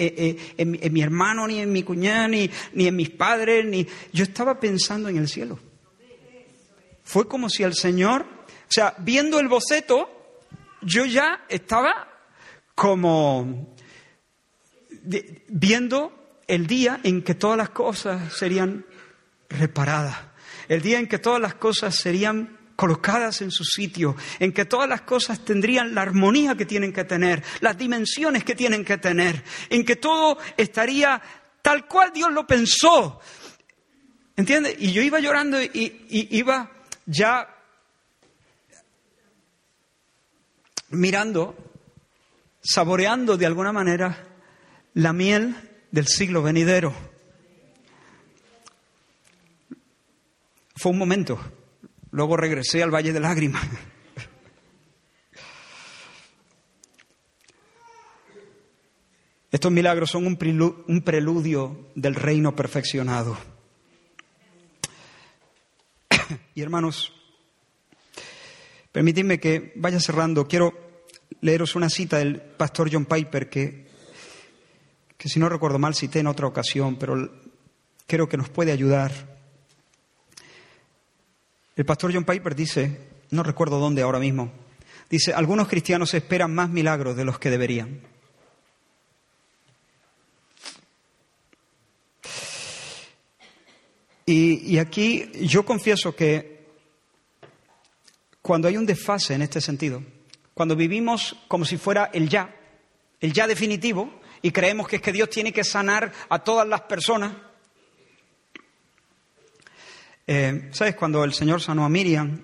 [0.93, 3.87] mi hermano, ni en mi cuñada, ni, ni, en mis padres, ni...
[4.13, 5.59] Yo estaba pensando en el cielo.
[7.03, 10.09] Fue como si el Señor, o sea, viendo el boceto,
[10.83, 12.09] yo ya estaba
[12.75, 13.75] como
[15.49, 16.13] viendo
[16.49, 18.85] el día en que todas las cosas serían
[19.49, 20.17] reparadas,
[20.69, 24.89] el día en que todas las cosas serían colocadas en su sitio, en que todas
[24.89, 29.43] las cosas tendrían la armonía que tienen que tener, las dimensiones que tienen que tener,
[29.71, 31.21] en que todo estaría
[31.63, 33.21] tal cual Dios lo pensó.
[34.37, 34.77] ¿Entiendes?
[34.79, 36.71] Y yo iba llorando y, iba
[37.07, 37.49] ya
[40.91, 41.57] mirando,
[42.63, 44.29] saboreando de alguna manera
[44.93, 45.57] la miel
[45.91, 46.95] del siglo venidero.
[50.77, 51.56] Fue un momento
[52.17, 53.63] Luego regresé al Valle de Lágrimas.
[59.53, 63.37] Estos milagros son un preludio del reino perfeccionado.
[66.55, 67.13] Y hermanos,
[68.93, 70.49] permitidme que vaya cerrando.
[70.49, 70.73] Quiero
[71.43, 73.89] leeros una cita del pastor John Piper que,
[75.19, 77.31] que si no recuerdo mal cité en otra ocasión, pero
[78.07, 79.36] creo que nos puede ayudar
[81.77, 82.99] el pastor John Piper dice,
[83.31, 84.51] no recuerdo dónde ahora mismo,
[85.11, 88.01] dice, algunos cristianos esperan más milagros de los que deberían.
[94.29, 96.67] Y, aquí yo confieso que
[98.43, 100.03] cuando hay un desfase en este sentido,
[100.53, 102.53] cuando vivimos como si fuera el ya,
[103.21, 106.83] el ya definitivo, y creemos que es que Dios tiene que sanar a todas las
[106.83, 107.35] personas,
[110.27, 110.97] eh, ¿Sabes?
[110.97, 112.41] Cuando el Señor sanó a Miriam,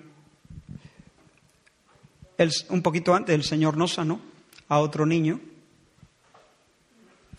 [2.69, 4.19] un poquito antes el Señor no sanó
[4.67, 5.39] a otro niño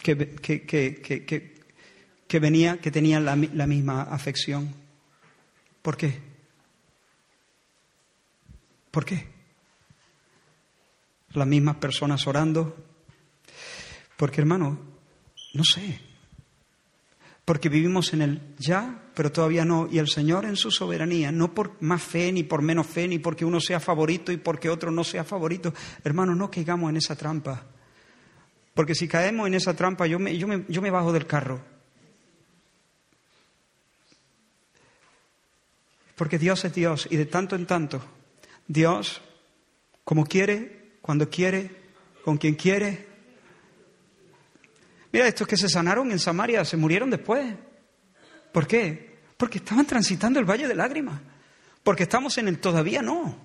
[0.02, 0.16] que,
[2.34, 4.74] que venía, que tenían la, la misma afección.
[5.82, 6.20] ¿Por qué?
[8.90, 9.28] ¿Por qué?
[11.30, 12.76] Las mismas personas orando.
[14.16, 14.78] Porque, hermano,
[15.52, 16.00] no sé.
[17.44, 19.88] Porque vivimos en el ya, pero todavía no.
[19.90, 23.18] Y el Señor en su soberanía, no por más fe, ni por menos fe, ni
[23.18, 25.72] porque uno sea favorito y porque otro no sea favorito.
[26.02, 27.64] Hermano, no caigamos en esa trampa.
[28.74, 31.60] Porque si caemos en esa trampa, yo me, yo me, yo me bajo del carro.
[36.16, 38.00] Porque Dios es Dios y de tanto en tanto,
[38.68, 39.20] Dios,
[40.04, 41.70] como quiere, cuando quiere,
[42.24, 43.06] con quien quiere.
[45.12, 47.54] Mira, estos que se sanaron en Samaria se murieron después.
[48.54, 49.18] ¿Por qué?
[49.36, 51.20] Porque estaban transitando el valle de lágrimas.
[51.82, 53.36] Porque estamos en el todavía no.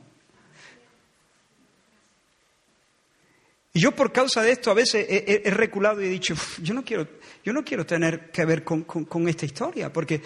[3.74, 6.86] Y yo por causa de esto a veces he, reculado y he dicho, yo no
[6.86, 7.08] quiero,
[7.44, 10.22] yo no quiero tener que ver con, con esta historia, porque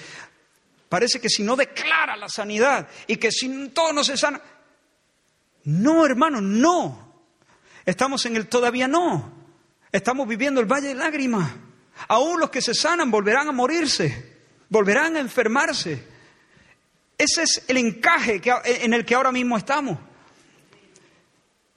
[0.93, 4.39] Parece que si no declara la sanidad y que si todo no se sana.
[5.63, 7.23] No, hermano, no.
[7.83, 9.33] Estamos en el todavía no.
[9.91, 11.51] Estamos viviendo el valle de lágrimas.
[12.09, 14.32] Aún los que se sanan volverán a morirse,
[14.73, 16.03] volverán a enfermarse.
[17.15, 19.99] Ese es el encaje en el que ahora mismo estamos.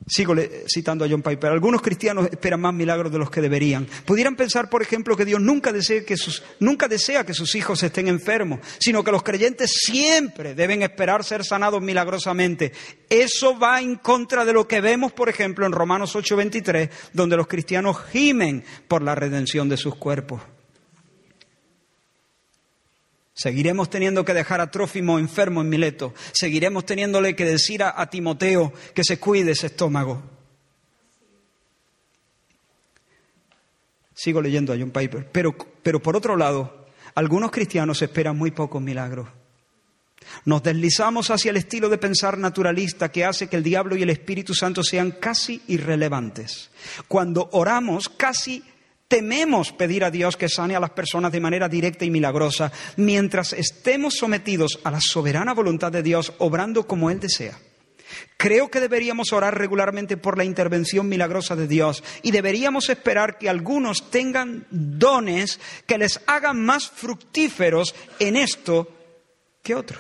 [0.08, 0.34] Sigo
[0.72, 1.50] citando a John Piper.
[1.50, 3.86] Algunos cristianos esperan más milagros de los que deberían.
[4.06, 7.82] Pudieran pensar, por ejemplo, que Dios nunca desea que sus, nunca desea que sus hijos
[7.82, 12.72] estén enfermos, sino que los creyentes siempre deben esperar ser sanados milagrosamente.
[13.10, 17.46] Eso va en contra de lo que vemos, por ejemplo, en Romanos 8:23, donde los
[17.46, 20.40] cristianos gimen por la redención de sus cuerpos.
[23.36, 26.14] Seguiremos teniendo que dejar a Trófimo enfermo en Mileto.
[26.32, 30.22] Seguiremos teniéndole que decir a, Timoteo que se cuide ese estómago.
[34.14, 35.28] Sigo leyendo a John Piper.
[35.30, 39.28] Pero, pero por otro lado, algunos cristianos esperan muy pocos milagros.
[40.46, 44.08] Nos deslizamos hacia el estilo de pensar naturalista que hace que el diablo y el
[44.08, 46.70] Espíritu Santo sean casi irrelevantes.
[47.06, 48.64] Cuando oramos, casi
[49.08, 53.52] Tememos pedir a Dios que sane a las personas de manera directa y milagrosa, mientras
[53.52, 57.56] estemos sometidos a la soberana voluntad de Dios, obrando como Él desea.
[58.36, 63.48] Creo que deberíamos orar regularmente por la intervención milagrosa de Dios y deberíamos esperar que
[63.48, 68.88] algunos tengan dones que les hagan más fructíferos en esto
[69.62, 69.98] que otro.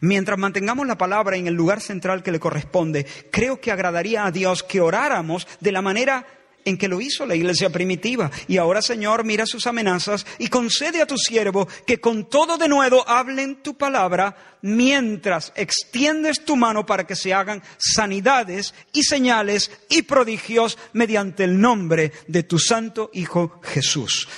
[0.00, 4.30] Mientras mantengamos la palabra en el lugar central que le corresponde, creo que agradaría a
[4.30, 6.26] Dios que oráramos de la manera
[6.64, 8.30] en que lo hizo la iglesia primitiva.
[8.48, 12.68] Y ahora, Señor, mira sus amenazas y concede a tu siervo que con todo de
[12.68, 19.70] nuevo hablen tu palabra mientras extiendes tu mano para que se hagan sanidades y señales
[19.88, 24.28] y prodigios mediante el nombre de tu santo Hijo Jesús.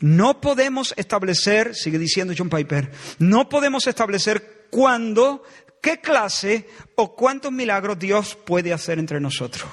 [0.00, 5.42] No podemos establecer, sigue diciendo John Piper, no podemos establecer cuándo,
[5.80, 9.66] qué clase o cuántos milagros Dios puede hacer entre nosotros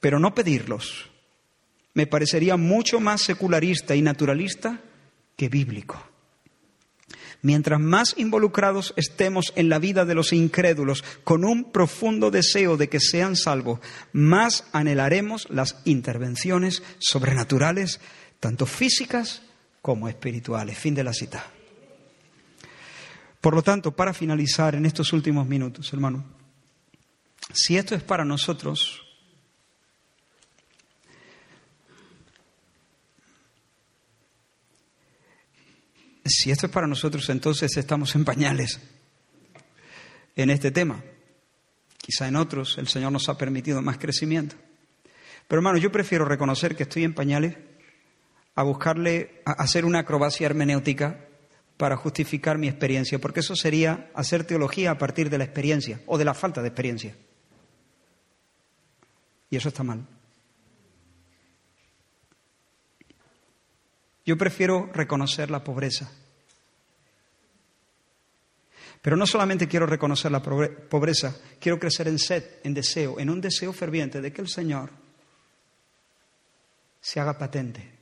[0.00, 1.10] pero no pedirlos,
[1.94, 4.80] me parecería mucho más secularista y naturalista
[5.36, 6.10] que bíblico.
[7.42, 12.88] Mientras más involucrados estemos en la vida de los incrédulos con un profundo deseo de
[12.88, 13.80] que sean salvos,
[14.12, 18.00] más anhelaremos las intervenciones sobrenaturales,
[18.40, 19.42] tanto físicas
[19.80, 20.78] como espirituales.
[20.78, 21.46] Fin de la cita.
[23.40, 26.24] Por lo tanto, para finalizar en estos últimos minutos, hermano,
[27.54, 29.00] si esto es para nosotros,
[36.30, 38.80] Si esto es para nosotros, entonces estamos en pañales
[40.36, 41.02] en este tema.
[41.98, 44.56] Quizá en otros el Señor nos ha permitido más crecimiento.
[45.48, 47.56] Pero hermano, yo prefiero reconocer que estoy en pañales
[48.54, 51.26] a buscarle, a hacer una acrobacia hermenéutica
[51.76, 56.18] para justificar mi experiencia, porque eso sería hacer teología a partir de la experiencia o
[56.18, 57.16] de la falta de experiencia.
[59.50, 60.06] Y eso está mal.
[64.24, 66.12] Yo prefiero reconocer la pobreza.
[69.02, 73.40] Pero no solamente quiero reconocer la pobreza, quiero crecer en sed, en deseo, en un
[73.40, 74.90] deseo ferviente de que el Señor
[77.00, 78.00] se haga patente.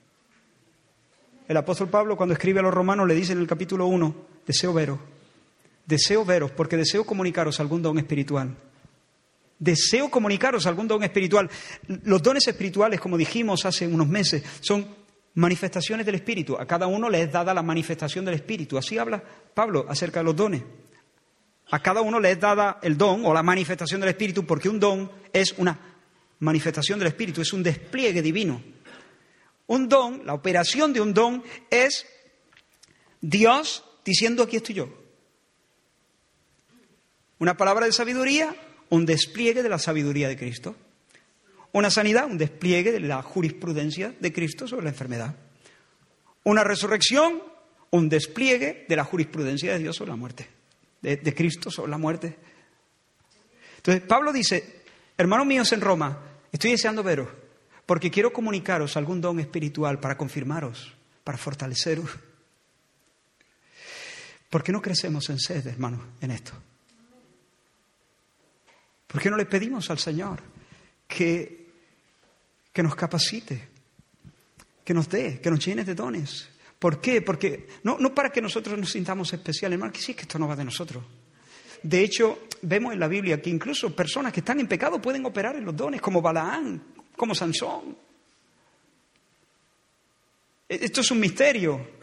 [1.47, 4.15] El apóstol Pablo cuando escribe a los romanos le dice en el capítulo 1,
[4.47, 4.99] deseo veros,
[5.87, 8.57] deseo veros porque deseo comunicaros algún don espiritual.
[9.59, 11.51] Deseo comunicaros algún don espiritual.
[12.05, 14.87] Los dones espirituales, como dijimos hace unos meses, son
[15.35, 16.57] manifestaciones del Espíritu.
[16.57, 18.79] A cada uno le es dada la manifestación del Espíritu.
[18.79, 19.23] Así habla
[19.55, 20.63] Pablo acerca de los dones.
[21.71, 24.81] A cada uno le es dada el don o la manifestación del Espíritu porque un
[24.81, 25.79] don es una
[26.41, 28.63] manifestación del Espíritu, es un despliegue divino.
[29.67, 32.07] Un don, la operación de un don es
[33.21, 34.89] Dios diciendo aquí estoy yo.
[37.39, 38.55] Una palabra de sabiduría,
[38.89, 40.75] un despliegue de la sabiduría de Cristo.
[41.73, 45.37] Una sanidad, un despliegue de la jurisprudencia de Cristo sobre la enfermedad.
[46.45, 47.43] Una resurrección,
[47.91, 50.49] un despliegue de la jurisprudencia de Dios sobre la muerte,
[51.03, 52.37] de, Cristo sobre la muerte.
[53.77, 54.83] Entonces, Pablo dice,
[55.17, 56.19] hermanos míos en Roma,
[56.53, 57.29] estoy deseando veros,
[57.87, 60.95] porque quiero comunicaros algún don espiritual para confirmaros,
[61.25, 62.11] para fortaleceros.
[64.51, 66.53] ¿Por qué no crecemos en sed, hermanos, en esto?
[69.07, 70.41] ¿Por qué no le pedimos al Señor
[71.07, 71.71] que,
[72.73, 73.69] que nos capacite,
[74.85, 76.49] que nos dé, que nos llene de dones?
[76.79, 77.23] ¿Por qué?
[77.23, 80.39] Porque no, no para que nosotros nos sintamos especiales, hermano, que sí es que esto
[80.39, 81.03] no va de nosotros.
[81.83, 85.57] De hecho, vemos en la Biblia que incluso personas que están en pecado pueden operar
[85.57, 86.83] en los dones, como Balaán,
[87.17, 87.97] como Sansón.
[90.69, 91.95] E, esto es un misterio,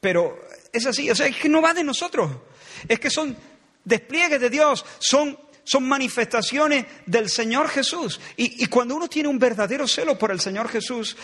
[0.00, 0.40] pero
[0.72, 1.10] es así.
[1.10, 2.30] O sea, es que no va de nosotros.
[2.88, 3.36] Es que son
[3.84, 8.20] despliegues de Dios, son, son manifestaciones del Señor Jesús.
[8.36, 11.16] Y, y cuando uno tiene un verdadero celo por el Señor Jesús,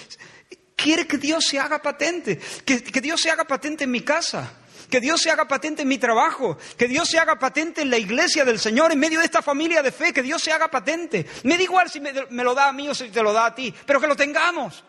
[0.79, 4.55] quiere que Dios se haga patente, que, Dios se haga patente en mi casa
[4.89, 7.99] que Dios se haga patente en mi trabajo, que Dios se haga patente en la
[7.99, 11.27] iglesia del Señor, en medio de esta familia de fe, que Dios se haga patente.
[11.43, 12.11] Me da igual si me,
[12.43, 14.83] lo da a mí o si te lo da a ti, pero que lo tengamos.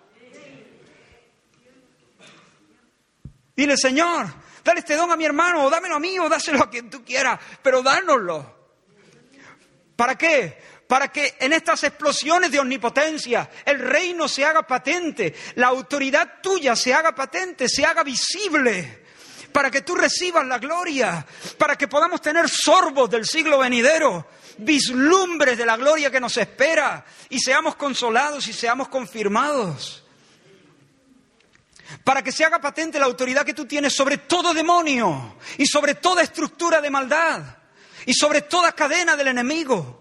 [3.58, 4.28] Dile, Señor,
[4.64, 7.04] dale este don a mi hermano, o dámelo a mí, o dáselo a quien tú
[7.04, 8.56] quieras, pero dánoslo.
[9.98, 10.79] ¿Para qué?
[10.90, 16.76] Para que en estas explosiones de omnipotencia el reino se haga patente, la autoridad tuya
[16.76, 19.04] se haga patente, se haga visible
[19.52, 21.24] para que tú recibas la gloria,
[21.60, 27.06] para que podamos tener sorbos del siglo venidero, vislumbres de la gloria que nos espera
[27.30, 30.04] y seamos consolados y seamos confirmados.
[32.04, 35.94] Para que se haga patente la autoridad que tú tienes sobre todo demonio y sobre
[35.94, 37.44] toda estructura de maldad
[38.08, 39.99] y sobre toda cadena del enemigo.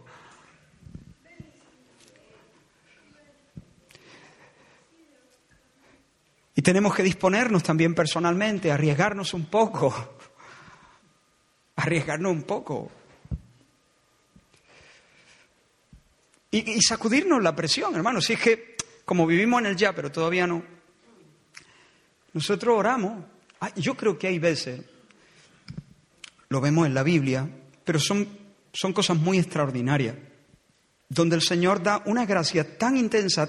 [6.58, 9.94] Y tenemos que disponernos también personalmente, arriesgarnos un poco,
[11.76, 12.90] arriesgarnos un poco.
[16.50, 18.20] Y, sacudirnos la presión, hermano.
[18.20, 20.64] Si es que, como vivimos en el ya, pero todavía no,
[22.32, 23.24] nosotros oramos.
[23.76, 24.80] Yo creo que hay veces,
[26.48, 27.48] lo vemos en la Biblia,
[27.84, 28.26] pero son,
[28.72, 30.16] son cosas muy extraordinarias,
[31.08, 33.48] donde el Señor da una gracia tan intensa,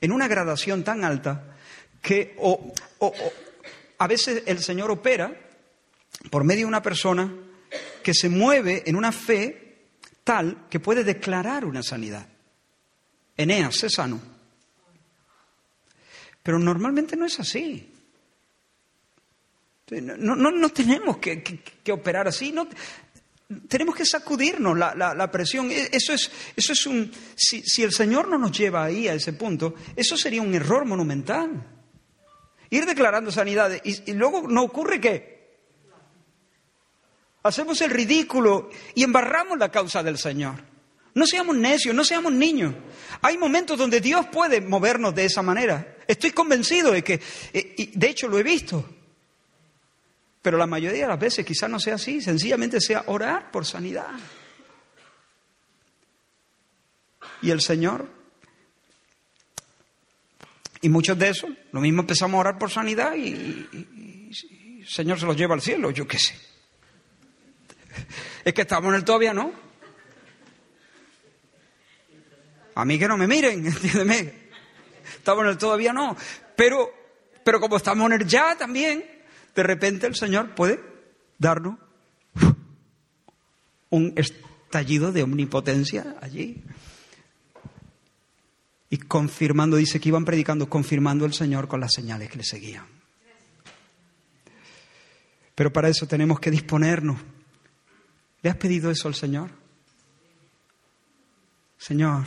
[0.00, 1.52] en una gradación tan alta,
[2.06, 2.72] que o,
[3.98, 5.36] a veces el Señor opera
[6.30, 7.34] por medio de una persona
[8.00, 9.88] que se mueve en una fe
[10.22, 12.28] tal que puede declarar una sanidad.
[13.36, 14.20] Eneas es sano.
[16.44, 17.92] Pero normalmente no es así.
[19.90, 22.68] No, no, tenemos que, que, operar así, no,
[23.68, 25.72] tenemos que sacudirnos la, la, presión.
[25.72, 27.10] E, eso es, eso es un.
[27.34, 30.84] Si, si, el Señor no nos lleva ahí a ese punto, eso sería un error
[30.84, 31.75] monumental.
[32.70, 35.36] Ir declarando sanidades y, luego no ocurre qué.
[37.42, 40.56] Hacemos el ridículo y embarramos la causa del Señor.
[41.14, 42.74] No seamos necios, no seamos niños.
[43.22, 45.96] Hay momentos donde Dios puede movernos de esa manera.
[46.06, 47.20] Estoy convencido de que,
[47.52, 48.84] eh, y de hecho lo he visto.
[50.42, 54.10] Pero la mayoría de las veces quizás no sea así, sencillamente sea orar por sanidad.
[57.42, 58.15] Y el Señor
[60.80, 63.68] y muchos de esos, lo mismo empezamos a orar por sanidad y,
[64.80, 66.34] el Señor se los lleva al cielo, yo qué sé.
[68.44, 69.52] Es que estamos en el todavía no.
[72.76, 74.32] A mí que no me miren, entiéndeme.
[75.16, 76.16] Estamos en el todavía no.
[76.54, 76.92] Pero,
[77.42, 79.04] pero como estamos en el ya también,
[79.54, 80.80] de repente el Señor puede
[81.38, 81.78] darnos
[83.90, 86.62] un estallido de omnipotencia allí.
[88.88, 92.86] Y confirmando, dice que iban predicando, confirmando el Señor con las señales que le seguían.
[95.54, 97.18] Pero para eso tenemos que disponernos.
[98.42, 99.50] ¿Le has pedido eso al Señor?
[101.78, 102.26] Señor,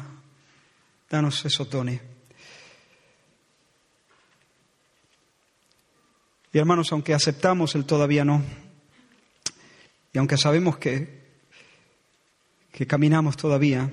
[1.10, 2.02] danos esos dones.
[6.52, 8.41] Y hermanos, aunque aceptamos el todavía no,
[10.11, 11.19] y aunque sabemos que,
[12.72, 13.90] que caminamos todavía,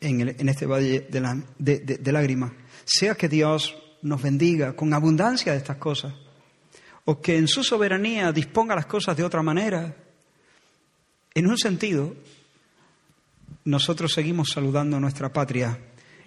[0.00, 2.52] en, este valle de, lágrimas.
[2.84, 6.14] Sea que Dios nos bendiga con abundancia de estas cosas,
[7.04, 9.96] o que en su soberanía disponga las cosas de otra manera.
[11.34, 12.14] En un sentido,
[13.64, 15.78] nosotros seguimos saludando a nuestra patria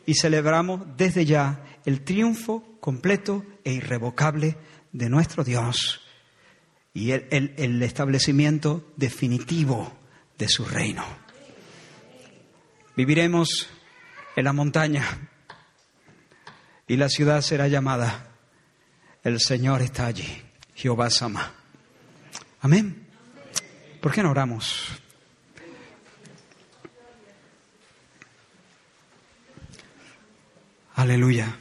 [0.06, 4.58] y celebramos desde ya el triunfo completo e irrevocable
[4.92, 6.02] de nuestro Dios
[6.94, 9.94] y el, el establecimiento definitivo
[10.38, 11.29] de su reino.
[13.00, 13.70] Viviremos
[14.36, 15.06] en la montaña
[16.86, 18.28] y la ciudad será llamada
[19.24, 20.28] El Señor está allí,
[20.76, 21.50] Jehová Sama.
[22.60, 23.08] Amén.
[24.02, 24.90] ¿Por qué no oramos?
[30.96, 31.56] Aleluya.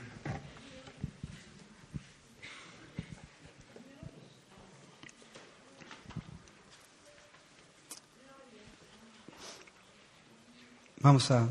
[11.08, 11.48] Vamos a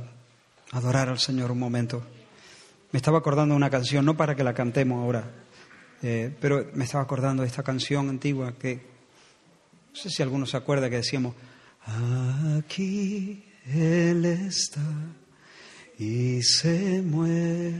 [0.72, 2.04] adorar al Señor un momento.
[2.92, 5.32] Me estaba acordando de una canción, no para que la cantemos ahora,
[6.04, 10.58] eh, pero me estaba acordando de esta canción antigua que, no sé si alguno se
[10.58, 11.34] acuerda que decíamos,
[12.60, 14.80] aquí Él está
[15.98, 17.74] y se mueve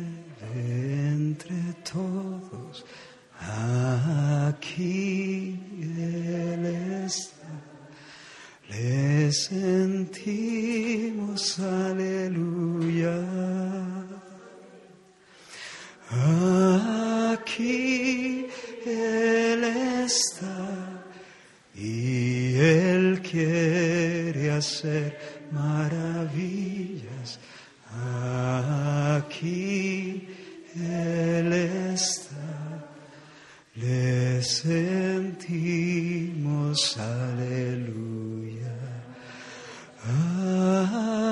[0.56, 2.88] entre todos.
[4.50, 7.67] Aquí Él está.
[8.70, 10.40] Le sentimos,
[11.60, 13.24] aleluya.
[17.32, 18.48] Aquí
[18.86, 19.64] Él
[20.06, 21.04] está
[21.76, 25.18] y Él quiere hacer
[25.52, 27.40] maravillas.
[29.16, 30.28] Aquí
[30.76, 32.90] Él está,
[33.76, 35.38] le sentimos,
[36.98, 38.17] aleluya.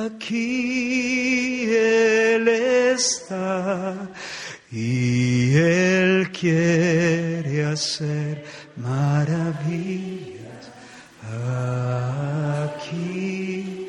[0.06, 3.96] Aquí Él está
[4.72, 8.46] y Él quiere hacer
[8.76, 10.70] maravillas.
[12.66, 13.88] Aquí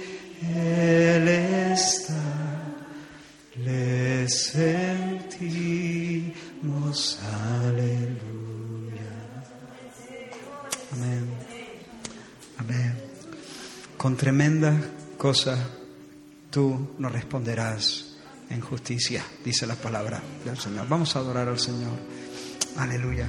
[0.54, 2.14] Él está,
[3.56, 5.18] le sentimos,
[7.60, 8.16] aleluya.
[10.92, 11.28] Amén.
[12.58, 12.94] Amén.
[13.98, 14.80] Con tremenda
[15.18, 15.75] cosa
[16.56, 18.16] tú nos responderás
[18.48, 20.88] en justicia, dice la palabra del Señor.
[20.88, 21.92] Vamos a adorar al Señor.
[22.78, 23.28] Aleluya.